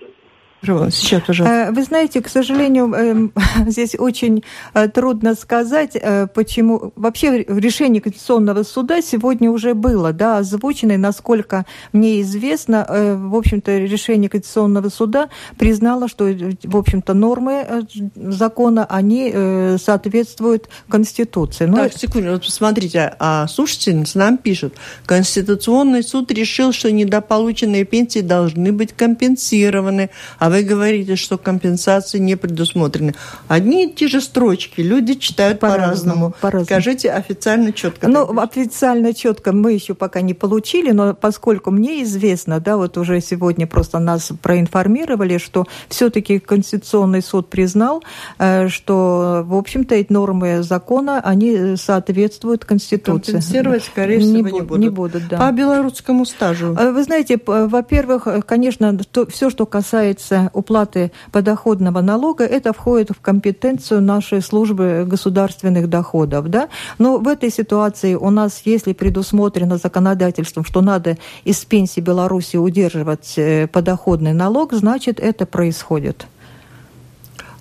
[0.64, 1.56] Сейчас, пожалуйста.
[1.56, 3.34] Э, вы знаете, к сожалению, эм,
[3.68, 4.44] здесь очень
[4.74, 6.94] э, трудно сказать, э, почему...
[6.96, 13.78] Вообще решение Конституционного суда сегодня уже было, да, озвучено, и насколько мне известно, в общем-то,
[13.78, 19.32] решение Конституционного суда признало, что, в общем-то, нормы закона, они
[19.78, 21.66] соответствуют Конституции.
[21.66, 21.78] Но...
[21.78, 24.74] Так, секунду, вот посмотрите, а слушательница нам пишет,
[25.06, 32.36] Конституционный суд решил, что недополученные пенсии должны быть компенсированы, а вы говорите, что компенсации не
[32.36, 33.16] предусмотрены.
[33.48, 36.34] Одни и те же строчки люди читают по-разному.
[36.42, 38.08] По по Скажите официально четко.
[38.08, 43.22] Ну, официально четко мы еще пока не получили, но поскольку мне известно, да, вот уже
[43.22, 48.04] сегодня просто нас проинформировали, что все-таки Конституционный суд признал,
[48.40, 53.34] э, что, в общем-то, эти нормы закона, они соответствуют Конституции.
[53.34, 54.80] Компенсировать, скорее всего, не, не будут.
[54.80, 55.38] Не будут, да.
[55.38, 56.76] По белорусскому стажу?
[56.76, 63.10] Э, вы знаете, во-первых, конечно, то, все, что касается касается уплаты подоходного налога, это входит
[63.12, 66.50] в компетенцию нашей службы государственных доходов.
[66.50, 66.70] Да?
[67.00, 73.34] Но в этой ситуации у нас, если предусмотрено законодательством, что надо из пенсии Беларуси удерживать
[73.38, 76.28] э, подоходный налог, значит, это происходит.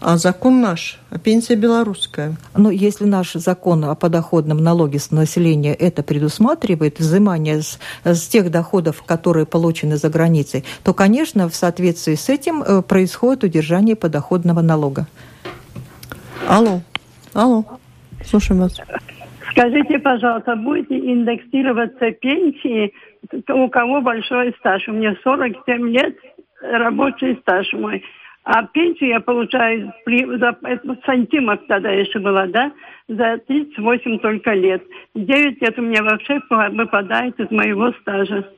[0.09, 2.37] А закон наш, а пенсия белорусская.
[2.57, 8.53] Ну, если наш закон о подоходном налоге с населения это предусматривает, взимание с, с тех
[8.53, 14.61] доходов, которые получены за границей, то, конечно, в соответствии с этим э, происходит удержание подоходного
[14.61, 15.09] налога.
[16.49, 16.83] Алло,
[17.35, 17.65] алло,
[18.25, 18.81] слушаем вас.
[19.51, 22.93] Скажите, пожалуйста, будете индексироваться пенсии,
[23.49, 24.87] у кого большой стаж?
[24.87, 26.15] У меня 47 лет,
[26.63, 28.05] рабочий стаж мой.
[28.47, 30.57] А пенсию я получаю при, за,
[31.05, 32.71] сантимов тогда еще была, да,
[33.09, 34.85] за 38 только лет.
[35.17, 38.49] 9 лет у меня вообще выпадает из моего стажа.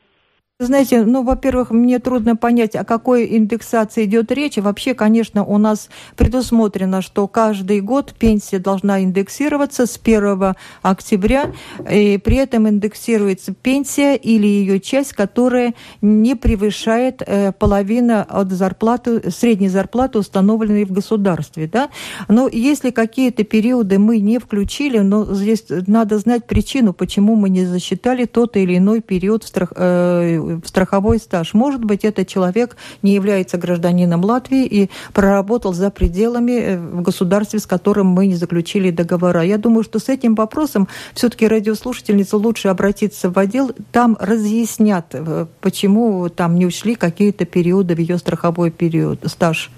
[0.60, 4.56] Знаете, ну, во-первых, мне трудно понять, о какой индексации идет речь.
[4.56, 11.52] Вообще, конечно, у нас предусмотрено, что каждый год пенсия должна индексироваться с 1 октября,
[11.88, 19.30] и при этом индексируется пенсия или ее часть, которая не превышает э, половину от зарплаты,
[19.30, 21.70] средней зарплаты, установленной в государстве.
[21.72, 21.88] Да?
[22.26, 27.64] Но если какие-то периоды мы не включили, но здесь надо знать причину, почему мы не
[27.64, 31.54] засчитали тот или иной период в страх, э, страховой стаж.
[31.54, 37.58] Может быть, этот человек не является гражданином Латвии и проработал за пределами э, в государстве,
[37.58, 39.42] с которым мы не заключили договора.
[39.42, 43.72] Я думаю, что с этим вопросом все-таки радиослушательница лучше обратиться в отдел.
[43.92, 49.70] Там разъяснят, э, почему там не ушли какие-то периоды в ее страховой период, стаж.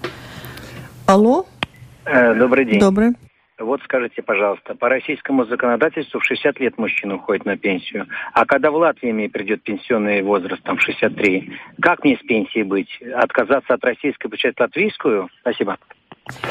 [1.05, 1.45] Алло?
[2.05, 2.79] Э, добрый день.
[2.79, 3.13] Добрый.
[3.63, 8.71] Вот скажите, пожалуйста, по российскому законодательству в 60 лет мужчина уходит на пенсию, а когда
[8.71, 12.89] в Латвии мне придет пенсионный возраст, там 63, как мне с пенсией быть?
[13.15, 15.29] Отказаться от российской, получать латвийскую?
[15.41, 15.77] Спасибо.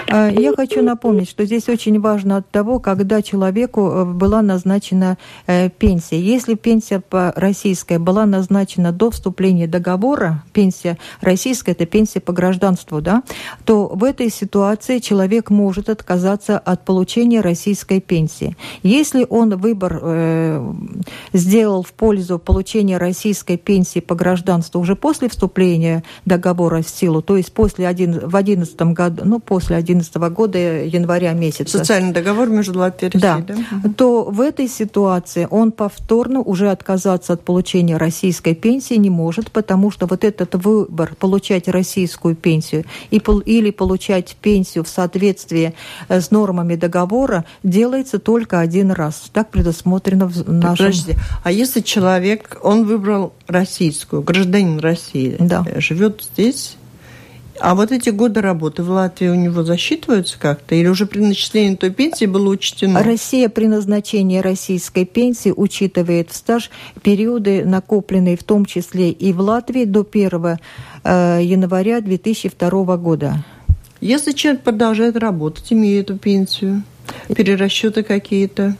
[0.08, 5.16] А, я хочу напомнить, что здесь очень важно от того, когда человеку э, была назначена
[5.46, 6.20] э, пенсия.
[6.20, 13.22] Если пенсия российская была назначена до вступления договора, пенсия российская, это пенсия по гражданству, да,
[13.64, 18.56] то в этой ситуации человек может отказаться от получения российской пенсии.
[18.82, 20.72] Если он выбор э,
[21.32, 27.36] сделал в пользу получения российской пенсии по гражданству уже после вступления договора в силу, то
[27.36, 31.78] есть после один, в 2011 году, ну, после после 2011 года, января месяца.
[31.78, 33.54] Социальный договор между Латвией да, да?
[33.96, 39.90] то в этой ситуации он повторно уже отказаться от получения российской пенсии не может, потому
[39.90, 45.74] что вот этот выбор получать российскую пенсию и, или получать пенсию в соответствии
[46.08, 49.30] э, с нормами договора делается только один раз.
[49.32, 50.86] Так предусмотрено в нашем...
[50.86, 55.64] Подожди, а если человек, он выбрал российскую, гражданин России, да.
[55.66, 56.76] Э, живет здесь,
[57.60, 60.74] а вот эти годы работы в Латвии у него засчитываются как-то?
[60.74, 63.02] Или уже при начислении той пенсии было учтено?
[63.02, 66.70] Россия при назначении российской пенсии учитывает в стаж
[67.02, 70.58] периоды, накопленные в том числе и в Латвии до 1
[71.04, 73.44] э, января 2002 года.
[74.00, 76.82] Если человек продолжает работать, имеет эту пенсию,
[77.34, 78.76] перерасчеты какие-то?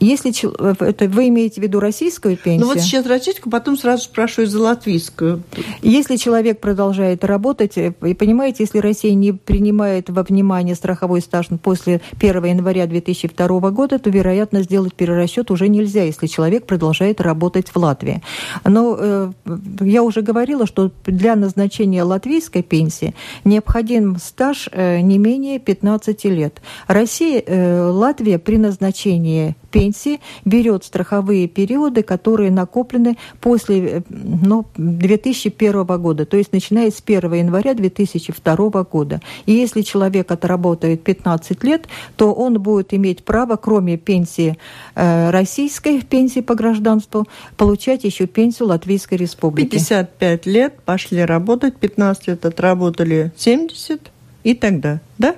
[0.00, 2.66] Если э, это вы имеете в виду российскую пенсию?
[2.66, 5.42] Ну вот сейчас российскую, потом сразу спрашиваю за латвийскую.
[5.82, 11.46] Если человек продолжает работать, э, и понимаете, если Россия не принимает во внимание страховой стаж
[11.62, 17.68] после 1 января 2002 года, то, вероятно, сделать перерасчет уже нельзя, если человек продолжает работать
[17.68, 18.22] в Латвии.
[18.64, 19.32] Но э,
[19.80, 26.60] я уже говорила, что для назначения латвийской пенсии необходим стаж э, не менее 15 лет.
[26.86, 35.84] Россия, э, Латвия при назначении пенсии берет страховые периоды, которые накоплены после э, ну, 2001
[35.84, 39.20] года, то есть начиная с 1 января 2002 года.
[39.46, 44.56] И если человек отработает 15 лет, то он будет иметь право, кроме пенсии
[44.94, 49.70] э, российской, пенсии по гражданству, получать еще пенсию Латвийской Республики.
[49.70, 54.12] 55 лет пошли работать, 15 лет отработали 70
[54.44, 55.34] и тогда, да?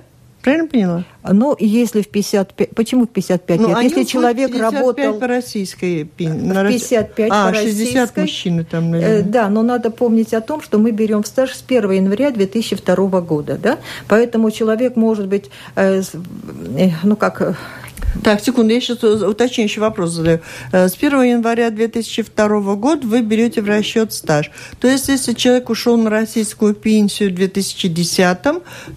[0.47, 1.03] Правильно поняла?
[1.29, 2.69] Ну, если в 55...
[2.69, 3.77] Почему в 55 ну, лет?
[3.81, 5.19] Если человек 55 работал...
[5.19, 6.05] по российской...
[6.05, 8.19] В 55 а, по 60 российской...
[8.21, 9.19] мужчины там, наверное.
[9.19, 12.95] Э, да, но надо помнить о том, что мы берем стаж с 1 января 2002
[13.19, 13.77] года, да?
[14.07, 16.01] Поэтому человек может быть, э,
[16.77, 17.57] э, ну как
[18.23, 20.39] так, секунду, я сейчас уточняющий вопрос задаю.
[20.71, 24.51] С 1 января 2002 года вы берете в расчет стаж.
[24.79, 28.37] То есть, если человек ушел на российскую пенсию в 2010,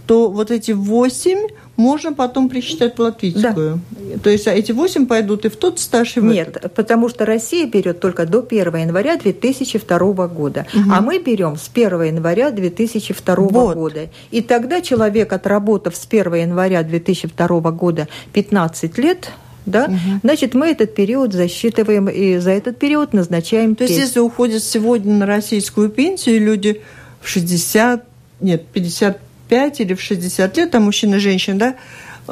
[0.06, 1.48] то вот эти 8
[1.80, 3.80] можно потом присчитать латвийскую.
[3.90, 4.18] Да.
[4.22, 6.74] То есть а эти 8 пойдут и в тот стаж, и в Нет, этот.
[6.74, 10.90] потому что Россия берет только до 1 января 2002 года, угу.
[10.92, 13.74] а мы берем с 1 января 2002 вот.
[13.74, 14.08] года.
[14.30, 19.30] И тогда человек, отработав с 1 января 2002 года 15 лет,
[19.66, 20.20] да, угу.
[20.22, 23.74] значит, мы этот период засчитываем и за этот период назначаем.
[23.74, 26.82] То есть, если уходят сегодня на российскую пенсию люди
[27.20, 28.04] в 60,
[28.40, 31.76] нет, 50 55 или в 60 лет, там мужчина и женщина, да,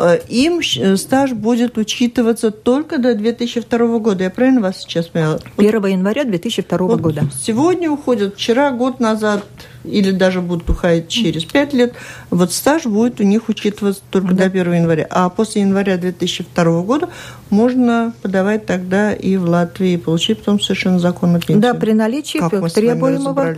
[0.00, 4.24] Э, им э, стаж будет учитываться только до 2002 года.
[4.24, 5.40] Я правильно вас сейчас поняла?
[5.56, 7.22] 1 января 2002 вот года.
[7.42, 9.44] Сегодня уходят, вчера, год назад,
[9.82, 11.94] или даже будут уходить через 5 лет,
[12.30, 14.44] вот стаж будет у них учитываться только да.
[14.44, 15.06] до 1 января.
[15.10, 17.08] А после января 2002 года
[17.50, 21.60] можно подавать тогда и в Латвии, и получить потом совершенно законную пенсию.
[21.60, 23.56] Да, при наличии как требуемого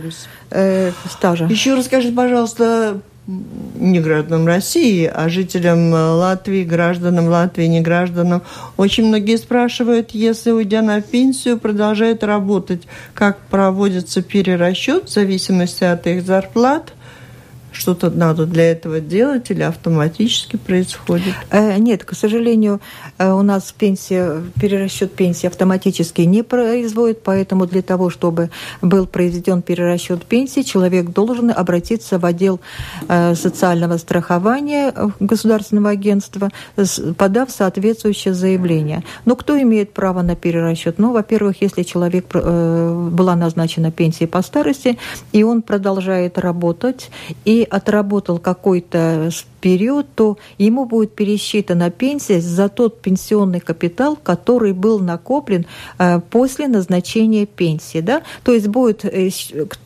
[0.49, 1.45] э, стажа.
[1.45, 8.41] Еще расскажите, пожалуйста, не гражданам России, а жителям э, Латвии, гражданам Латвии, не гражданам.
[8.77, 16.07] Очень многие спрашивают, если, уйдя на пенсию, продолжают работать, как проводится перерасчет в зависимости от
[16.07, 16.93] их зарплат–
[17.71, 21.33] что-то надо для этого делать или автоматически происходит?
[21.49, 22.81] Э, нет, к сожалению,
[23.17, 28.49] э, у нас пенсия, перерасчет пенсии автоматически не производит, поэтому для того, чтобы
[28.81, 32.59] был произведен перерасчет пенсии, человек должен обратиться в отдел
[33.07, 36.49] э, социального страхования государственного агентства,
[37.17, 39.03] подав соответствующее заявление.
[39.25, 40.99] Но кто имеет право на перерасчет?
[40.99, 44.97] Ну, во-первых, если человек была назначена пенсия по старости,
[45.31, 47.09] и он продолжает работать,
[47.45, 49.29] и отработал какой-то
[49.61, 55.65] период, то ему будет пересчитана пенсия за тот пенсионный капитал, который был накоплен
[55.99, 58.01] э, после назначения пенсии.
[58.01, 58.23] Да?
[58.43, 59.29] То есть будет э,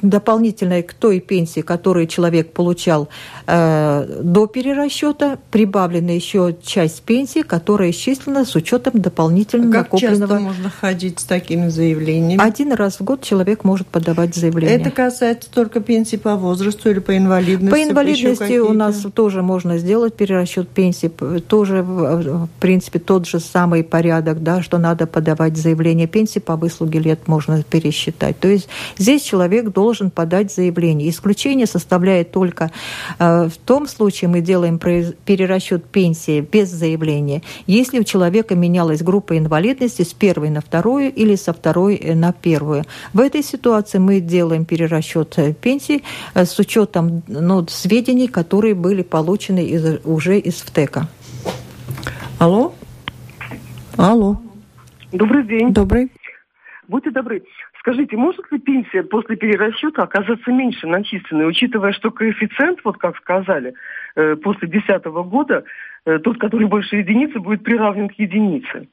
[0.01, 3.09] дополнительно к той пенсии, которую человек получал
[3.45, 10.27] э, до перерасчета, прибавлена еще часть пенсии, которая исчислена с учетом дополнительно как накопленного.
[10.27, 12.41] Как часто можно ходить с такими заявлениями?
[12.41, 14.77] Один раз в год человек может подавать заявление.
[14.77, 17.71] Это касается только пенсии по возрасту или по инвалидности?
[17.71, 23.39] По инвалидности у нас тоже можно можно сделать перерасчет пенсии, тоже, в принципе, тот же
[23.39, 28.39] самый порядок, да, что надо подавать заявление пенсии по выслуге лет можно пересчитать.
[28.39, 31.09] То есть здесь человек должен подать заявление.
[31.09, 32.71] Исключение составляет только
[33.17, 39.35] э, в том случае мы делаем перерасчет пенсии без заявления, если у человека менялась группа
[39.35, 42.83] инвалидности с первой на вторую или со второй на первую.
[43.13, 46.03] В этой ситуации мы делаем перерасчет э, пенсии
[46.35, 51.07] э, с учетом ну, сведений, которые были получены получены из, уже из ВТЭКа.
[52.39, 52.73] Алло?
[53.97, 54.37] Алло.
[55.11, 55.73] Добрый день.
[55.73, 56.11] Добрый.
[56.87, 57.43] Будьте добры.
[57.79, 63.73] Скажите, может ли пенсия после перерасчета оказаться меньше начисленной, учитывая, что коэффициент, вот как сказали,
[64.15, 65.63] э, после 2010 года,
[66.05, 68.87] э, тот, который больше единицы, будет приравнен к единице?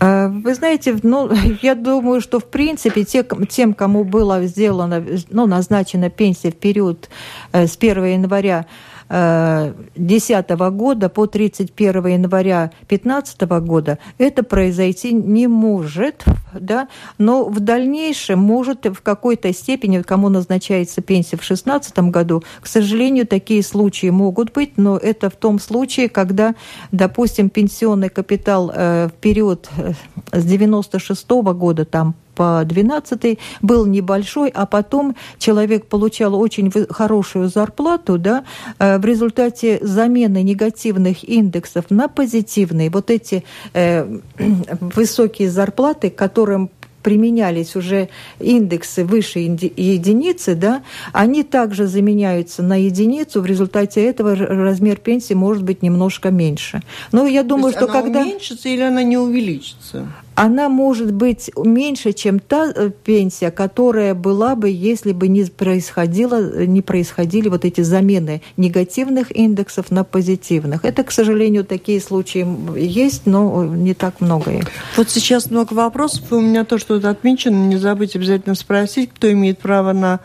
[0.00, 1.30] А, вы знаете, ну,
[1.62, 7.08] я думаю, что в принципе те, тем, кому была сделана, ну, назначена пенсия в период
[7.52, 8.66] э, с 1 января
[9.12, 16.88] 2010 года по 31 января 2015 года это произойти не может, да,
[17.18, 23.26] но в дальнейшем может в какой-то степени, кому назначается пенсия в 2016 году, к сожалению,
[23.26, 26.54] такие случаи могут быть, но это в том случае, когда,
[26.90, 29.92] допустим, пенсионный капитал э, в период э,
[30.32, 38.18] с 96 года там по 12 был небольшой, а потом человек получал очень хорошую зарплату,
[38.18, 38.44] да,
[38.78, 44.18] э, в результате замены негативных индексов на позитивные, вот эти э,
[44.80, 46.70] высокие зарплаты, которым
[47.02, 48.08] применялись уже
[48.38, 55.64] индексы выше единицы, да, они также заменяются на единицу, в результате этого размер пенсии может
[55.64, 56.82] быть немножко меньше.
[57.10, 58.20] Но я думаю, что она когда...
[58.20, 60.06] уменьшится или она не увеличится?
[60.34, 66.64] Она может быть меньше, чем та э, пенсия, которая была бы, если бы не, происходило,
[66.64, 70.84] не происходили вот эти замены негативных индексов на позитивных.
[70.84, 72.46] Это, к сожалению, такие случаи
[72.78, 74.64] есть, но не так много их.
[74.96, 79.30] Вот сейчас много вопросов, и у меня то, что отмечено, не забыть обязательно спросить, кто
[79.30, 80.20] имеет право на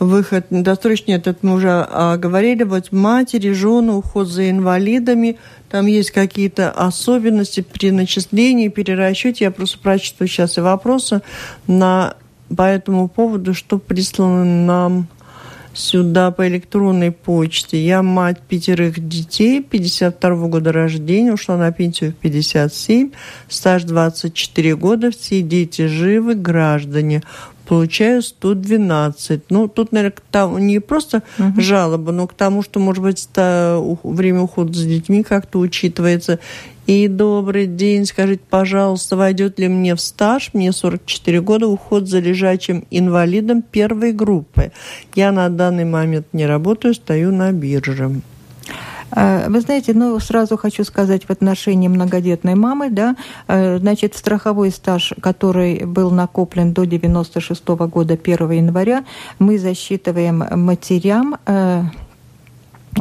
[0.00, 5.38] выход досрочный, этот мы уже а, говорили, вот матери, жены, уход за инвалидами,
[5.70, 9.44] там есть какие-то особенности при начислении, перерасчете.
[9.44, 11.22] Я просто прочитаю сейчас и вопросы
[11.68, 12.14] на,
[12.54, 15.08] по этому поводу, что прислано нам
[15.72, 17.80] сюда по электронной почте.
[17.80, 23.12] Я мать пятерых детей, 52 года рождения, ушла на пенсию в 57,
[23.48, 27.22] стаж 24 года, все дети живы, граждане
[27.70, 29.42] получаю 112.
[29.48, 31.60] Ну, тут, наверное, там не просто угу.
[31.60, 36.40] жалоба, но к тому, что, может быть, время ухода за детьми как-то учитывается.
[36.86, 42.18] И добрый день, скажите, пожалуйста, войдет ли мне в стаж, мне 44 года, уход за
[42.18, 44.72] лежачим инвалидом первой группы.
[45.14, 48.20] Я на данный момент не работаю, стою на бирже.
[49.12, 53.16] Э, вы знаете, ну, сразу хочу сказать в отношении многодетной мамы, да,
[53.48, 59.04] э, значит, страховой стаж, который был накоплен до 96 -го года 1 января,
[59.38, 61.82] мы засчитываем матерям э,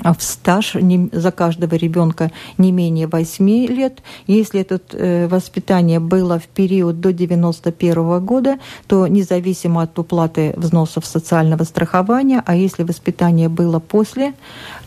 [0.03, 0.75] в стаж
[1.11, 3.99] за каждого ребенка не менее 8 лет.
[4.27, 11.05] Если это э, воспитание было в период до 91 года, то независимо от уплаты взносов
[11.05, 14.33] социального страхования, а если воспитание было после,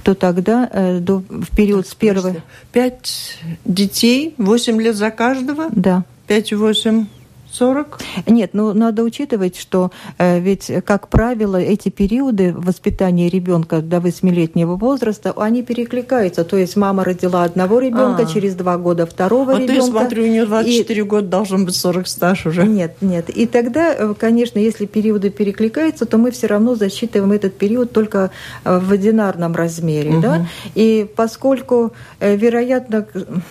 [0.02, 2.36] то тогда э, до, в период так, с первого...
[2.72, 5.68] Пять детей, 8 лет за каждого?
[5.72, 6.04] Да.
[6.28, 7.06] 5-8
[7.52, 7.98] 40?
[8.26, 14.76] Нет, ну надо учитывать, что э, ведь, как правило, эти периоды воспитания ребенка до восьмилетнего
[14.76, 16.44] возраста, они перекликаются.
[16.44, 18.26] То есть мама родила одного ребенка, а.
[18.26, 19.80] через два года второго а ребенка.
[19.82, 21.04] Вот я смотрю, у нее 24 и...
[21.04, 22.64] года должен быть 40 стаж уже.
[22.64, 23.28] Нет, нет.
[23.28, 28.30] И тогда, э, конечно, если периоды перекликаются, то мы все равно засчитываем этот период только
[28.64, 30.12] э, в одинарном размере.
[30.12, 30.20] Угу.
[30.20, 30.46] Да?
[30.74, 33.06] И поскольку, э, вероятно,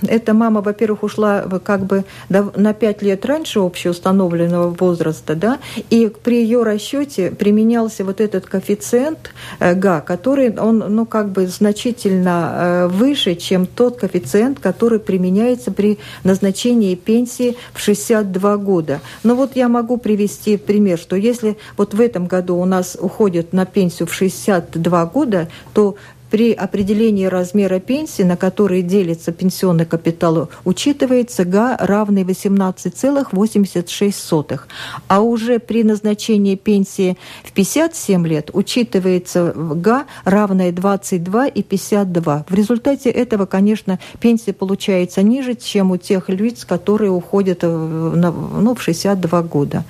[0.08, 6.12] эта мама, во-первых, ушла как бы на 5 лет раньше общего установленного возраста, да, и
[6.24, 12.54] при ее расчете применялся вот этот коэффициент э, ГА, который он, ну, как бы значительно
[12.54, 19.02] э, выше, чем тот коэффициент, который применяется при назначении пенсии в 62 года.
[19.24, 23.54] Но вот я могу привести пример, что если вот в этом году у нас уходит
[23.54, 25.96] на пенсию в 62 года, то
[26.32, 34.60] при определении размера пенсии, на который делится пенсионный капитал, учитывается га равный 18,86.
[35.08, 42.46] А уже при назначении пенсии в 57 лет учитывается га равная 22,52.
[42.48, 48.82] В результате этого, конечно, пенсия получается ниже, чем у тех лиц, которые уходят ну, в
[48.82, 49.84] 62 года.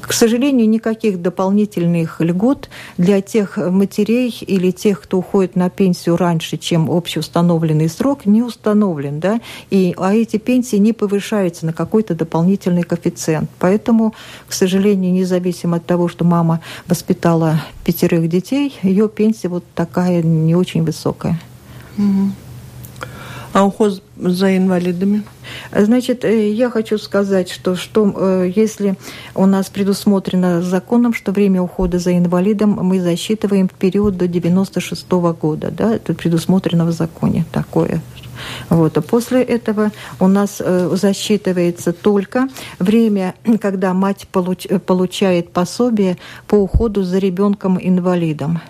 [0.00, 6.56] К сожалению, никаких дополнительных льгот для тех матерей или тех, кто уходит на пенсию раньше,
[6.56, 9.20] чем общеустановленный срок, не установлен.
[9.20, 9.40] Да?
[9.70, 13.48] И, а эти пенсии не повышаются на какой-то дополнительный коэффициент.
[13.60, 14.14] Поэтому,
[14.48, 20.56] к сожалению, независимо от того, что мама воспитала пятерых детей, ее пенсия вот такая не
[20.56, 21.40] очень высокая.
[23.52, 25.22] А уход за инвалидами?
[25.72, 28.96] Значит, э, я хочу сказать, что, что э, если
[29.34, 35.06] у нас предусмотрено законом, что время ухода за инвалидом мы засчитываем в период до 96
[35.08, 38.00] -го года, да, это предусмотрено в законе такое.
[38.68, 38.96] Вот.
[38.96, 39.90] А после этого
[40.20, 42.48] у нас э, засчитывается только
[42.78, 48.60] время, когда мать получ, получает пособие по уходу за ребенком инвалидом.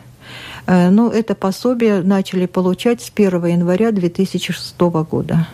[0.67, 5.47] Э, но это пособие начали получать с 1 января 2006 года.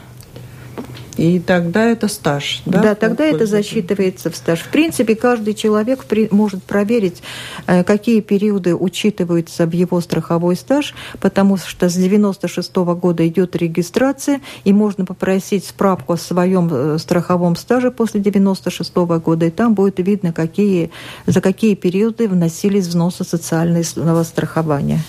[1.17, 2.83] И тогда это стаж, да?
[2.83, 4.61] Да, тогда это засчитывается в стаж.
[4.61, 7.23] В принципе, каждый человек может проверить,
[7.67, 13.55] э, какие периоды учитываются в его страховой стаж, потому что с 96 -го года идет
[13.57, 19.51] регистрация, и можно попросить справку о своем э, страховом стаже после 96 -го года, и
[19.51, 20.91] там будет видно, какие,
[21.27, 25.01] за какие периоды вносились взносы социального страхования.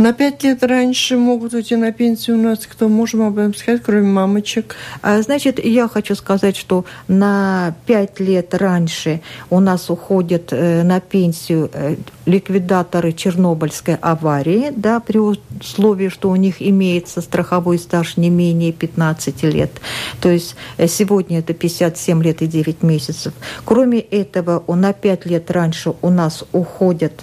[0.00, 3.82] На пять лет раньше могут уйти на пенсию у нас, кто можем об этом сказать,
[3.84, 4.74] кроме мамочек?
[5.02, 9.20] А, значит, я хочу сказать, что на пять лет раньше
[9.50, 16.36] у нас уходят э, на пенсию э, ликвидаторы Чернобыльской аварии, да, при условии, что у
[16.36, 19.82] них имеется страховой стаж не менее 15 лет.
[20.22, 23.34] То есть э, сегодня это 57 лет и 9 месяцев.
[23.66, 27.22] Кроме этого, на пять лет раньше у нас уходят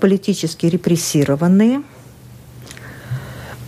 [0.00, 1.89] политически репрессированные– Э,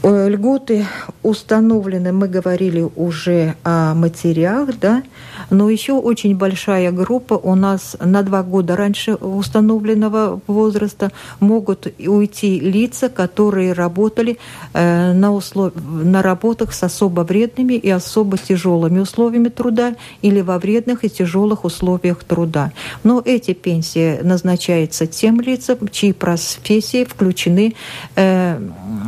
[0.02, 0.86] льготы
[1.22, 5.02] установлены, мы говорили уже о матерях, да,
[5.50, 12.58] но еще очень большая группа у нас на два года раньше установленного возраста могут уйти
[12.58, 14.38] лица, которые работали
[14.72, 15.72] э, на, услов...
[15.76, 21.64] на работах с особо вредными и особо тяжелыми условиями труда или во вредных и тяжелых
[21.64, 22.72] условиях труда.
[23.04, 27.74] Но эти пенсии назначаются тем лицам, чьи профессии включены
[28.16, 28.58] э,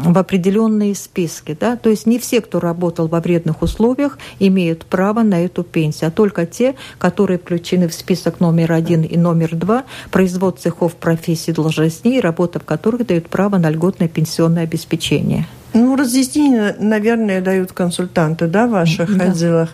[0.05, 1.57] в определенные черные списки.
[1.59, 1.77] Да?
[1.77, 6.11] То есть не все, кто работал во вредных условиях, имеют право на эту пенсию, а
[6.11, 12.21] только те, которые включены в список номер один и номер два, производ цехов профессий должностей,
[12.21, 15.47] работа в которых дают право на льготное пенсионное обеспечение.
[15.73, 19.25] Ну, разъяснение, наверное, дают консультанты, да, в ваших да.
[19.25, 19.71] отделах.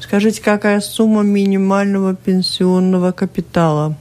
[0.00, 3.94] Скажите, какая сумма минимального пенсионного капитала?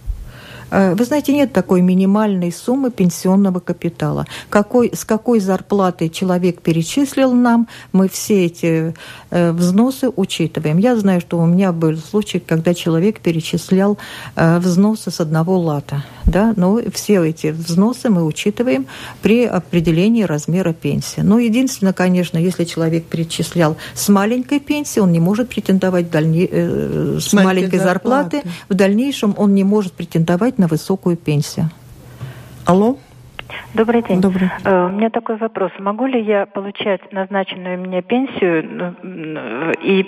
[0.73, 4.25] Э, вы знаете, нет такой минимальной суммы пенсионного капитала.
[4.49, 8.95] Какой, с какой зарплаты человек перечислил нам, мы все эти
[9.29, 10.79] э, взносы учитываем.
[10.79, 13.97] Я знаю, что у меня был случай, когда человек перечислял
[14.35, 16.03] э, взносы с одного лата.
[16.25, 16.53] Да?
[16.55, 18.87] Но все эти взносы мы учитываем
[19.21, 21.21] при определении размера пенсии.
[21.21, 26.47] Но единственное, конечно, если человек перечислял с маленькой пенсии, он не может претендовать дальне...
[26.47, 28.37] с, с маленькой зарплаты.
[28.37, 28.57] зарплаты.
[28.69, 31.69] В дальнейшем он не может претендовать на высокую пенсию.
[32.65, 32.97] Алло?
[33.73, 34.21] Добрый день.
[34.21, 34.49] Добрый.
[34.63, 35.71] Uh, у меня такой вопрос.
[35.79, 40.03] Могу ли я получать назначенную мне пенсию ну, и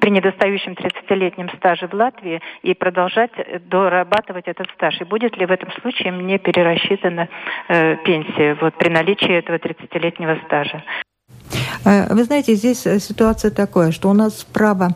[0.00, 3.32] при недостающем 30-летнем стаже в Латвии и продолжать
[3.68, 5.00] дорабатывать этот стаж?
[5.00, 7.28] И будет ли в этом случае мне перерасчитана
[7.68, 10.82] пенсия вот, при наличии этого 30-летнего стажа?
[11.84, 14.94] Э, вы знаете, здесь э, ситуация такая, что у нас право...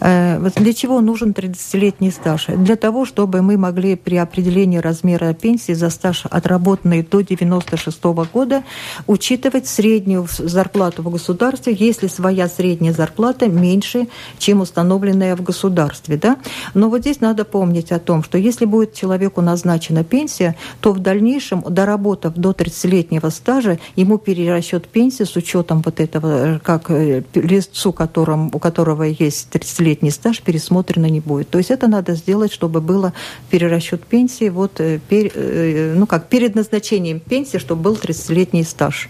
[0.00, 2.46] Э, для чего нужен 30-летний стаж?
[2.48, 8.26] Для того, чтобы мы могли при определении размера пенсии за стаж, отработанный до 96 -го
[8.32, 8.62] года,
[9.06, 14.08] учитывать среднюю зарплату в государстве, если своя средняя зарплата меньше,
[14.38, 16.16] чем установленная в государстве.
[16.16, 16.36] Да?
[16.74, 20.98] Но вот здесь надо помнить о том, что если будет человеку назначена пенсия, то в
[20.98, 27.22] дальнейшем, доработав до 30-летнего стажа, ему перерасчет пенсии с учетом вот этого этого, как э,
[27.34, 31.50] лицу, которым, у которого есть 30-летний стаж, пересмотрено не будет.
[31.50, 33.12] То есть это надо сделать, чтобы было
[33.50, 39.08] перерасчет пенсии, вот, э, пер, э, ну как, перед назначением пенсии, чтобы был 30-летний стаж.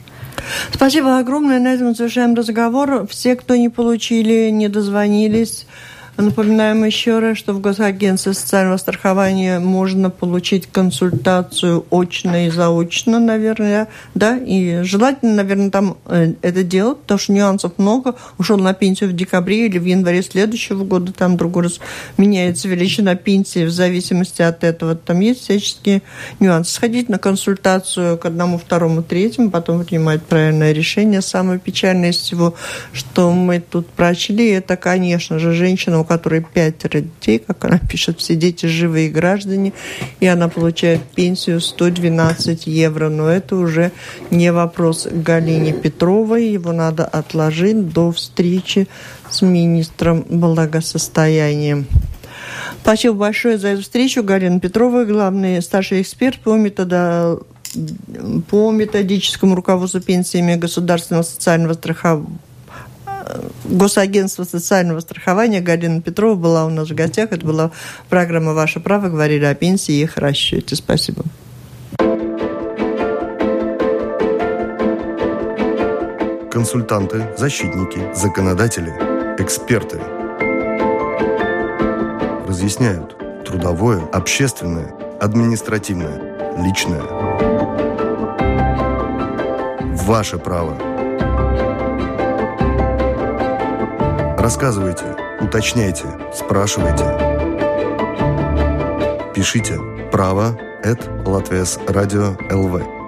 [0.72, 1.59] Спасибо огромное.
[1.59, 3.07] На этом завершаем разговор.
[3.09, 5.66] Все, кто не получили, не дозвонились,
[6.17, 13.89] Напоминаем еще раз, что в Госагентстве социального страхования можно получить консультацию очно и заочно, наверное,
[14.14, 18.14] да, и желательно, наверное, там э, это делать, потому что нюансов много.
[18.39, 21.81] Ушел на пенсию в декабре или в январе следующего года, там другой раз
[22.17, 24.95] меняется величина пенсии в зависимости от этого.
[24.95, 26.01] Там есть всяческие
[26.41, 26.73] нюансы.
[26.73, 31.21] Сходить на консультацию к одному, второму, третьему, потом принимать правильное решение.
[31.21, 32.55] Самое печальное из всего,
[32.95, 38.34] что мы тут прочли, это, конечно же, женщина, которой пятеро детей, как она пишет, все
[38.34, 39.72] дети живые граждане,
[40.20, 43.09] и она получает пенсию 112 евро.
[43.09, 43.92] Но это уже
[44.30, 48.88] не вопрос Галине Петровой, его надо отложить до встречи
[49.30, 51.84] с министром благосостояния.
[52.82, 54.22] Спасибо большое за эту встречу.
[54.22, 57.38] Галина Петрова, главный старший эксперт по метода
[58.48, 62.28] по методическому руководству пенсиями государственного социального страхования
[63.64, 67.33] Госагентство социального страхования Галина Петрова была у нас в гостях.
[67.33, 67.70] Это была
[68.09, 69.09] программа «Ваше право».
[69.09, 70.77] Говорили о пенсии и их расчете.
[70.77, 71.24] Спасибо.
[76.51, 78.91] Консультанты, защитники, законодатели,
[79.39, 80.01] эксперты
[82.49, 86.18] разъясняют трудовое, общественное, административное,
[86.64, 87.03] личное.
[90.07, 90.79] Ваше право–
[94.47, 95.05] Рассказывайте,
[95.40, 97.05] уточняйте, спрашивайте.
[99.34, 99.76] Пишите
[100.12, 103.05] право at Латвес Радио ЛВ.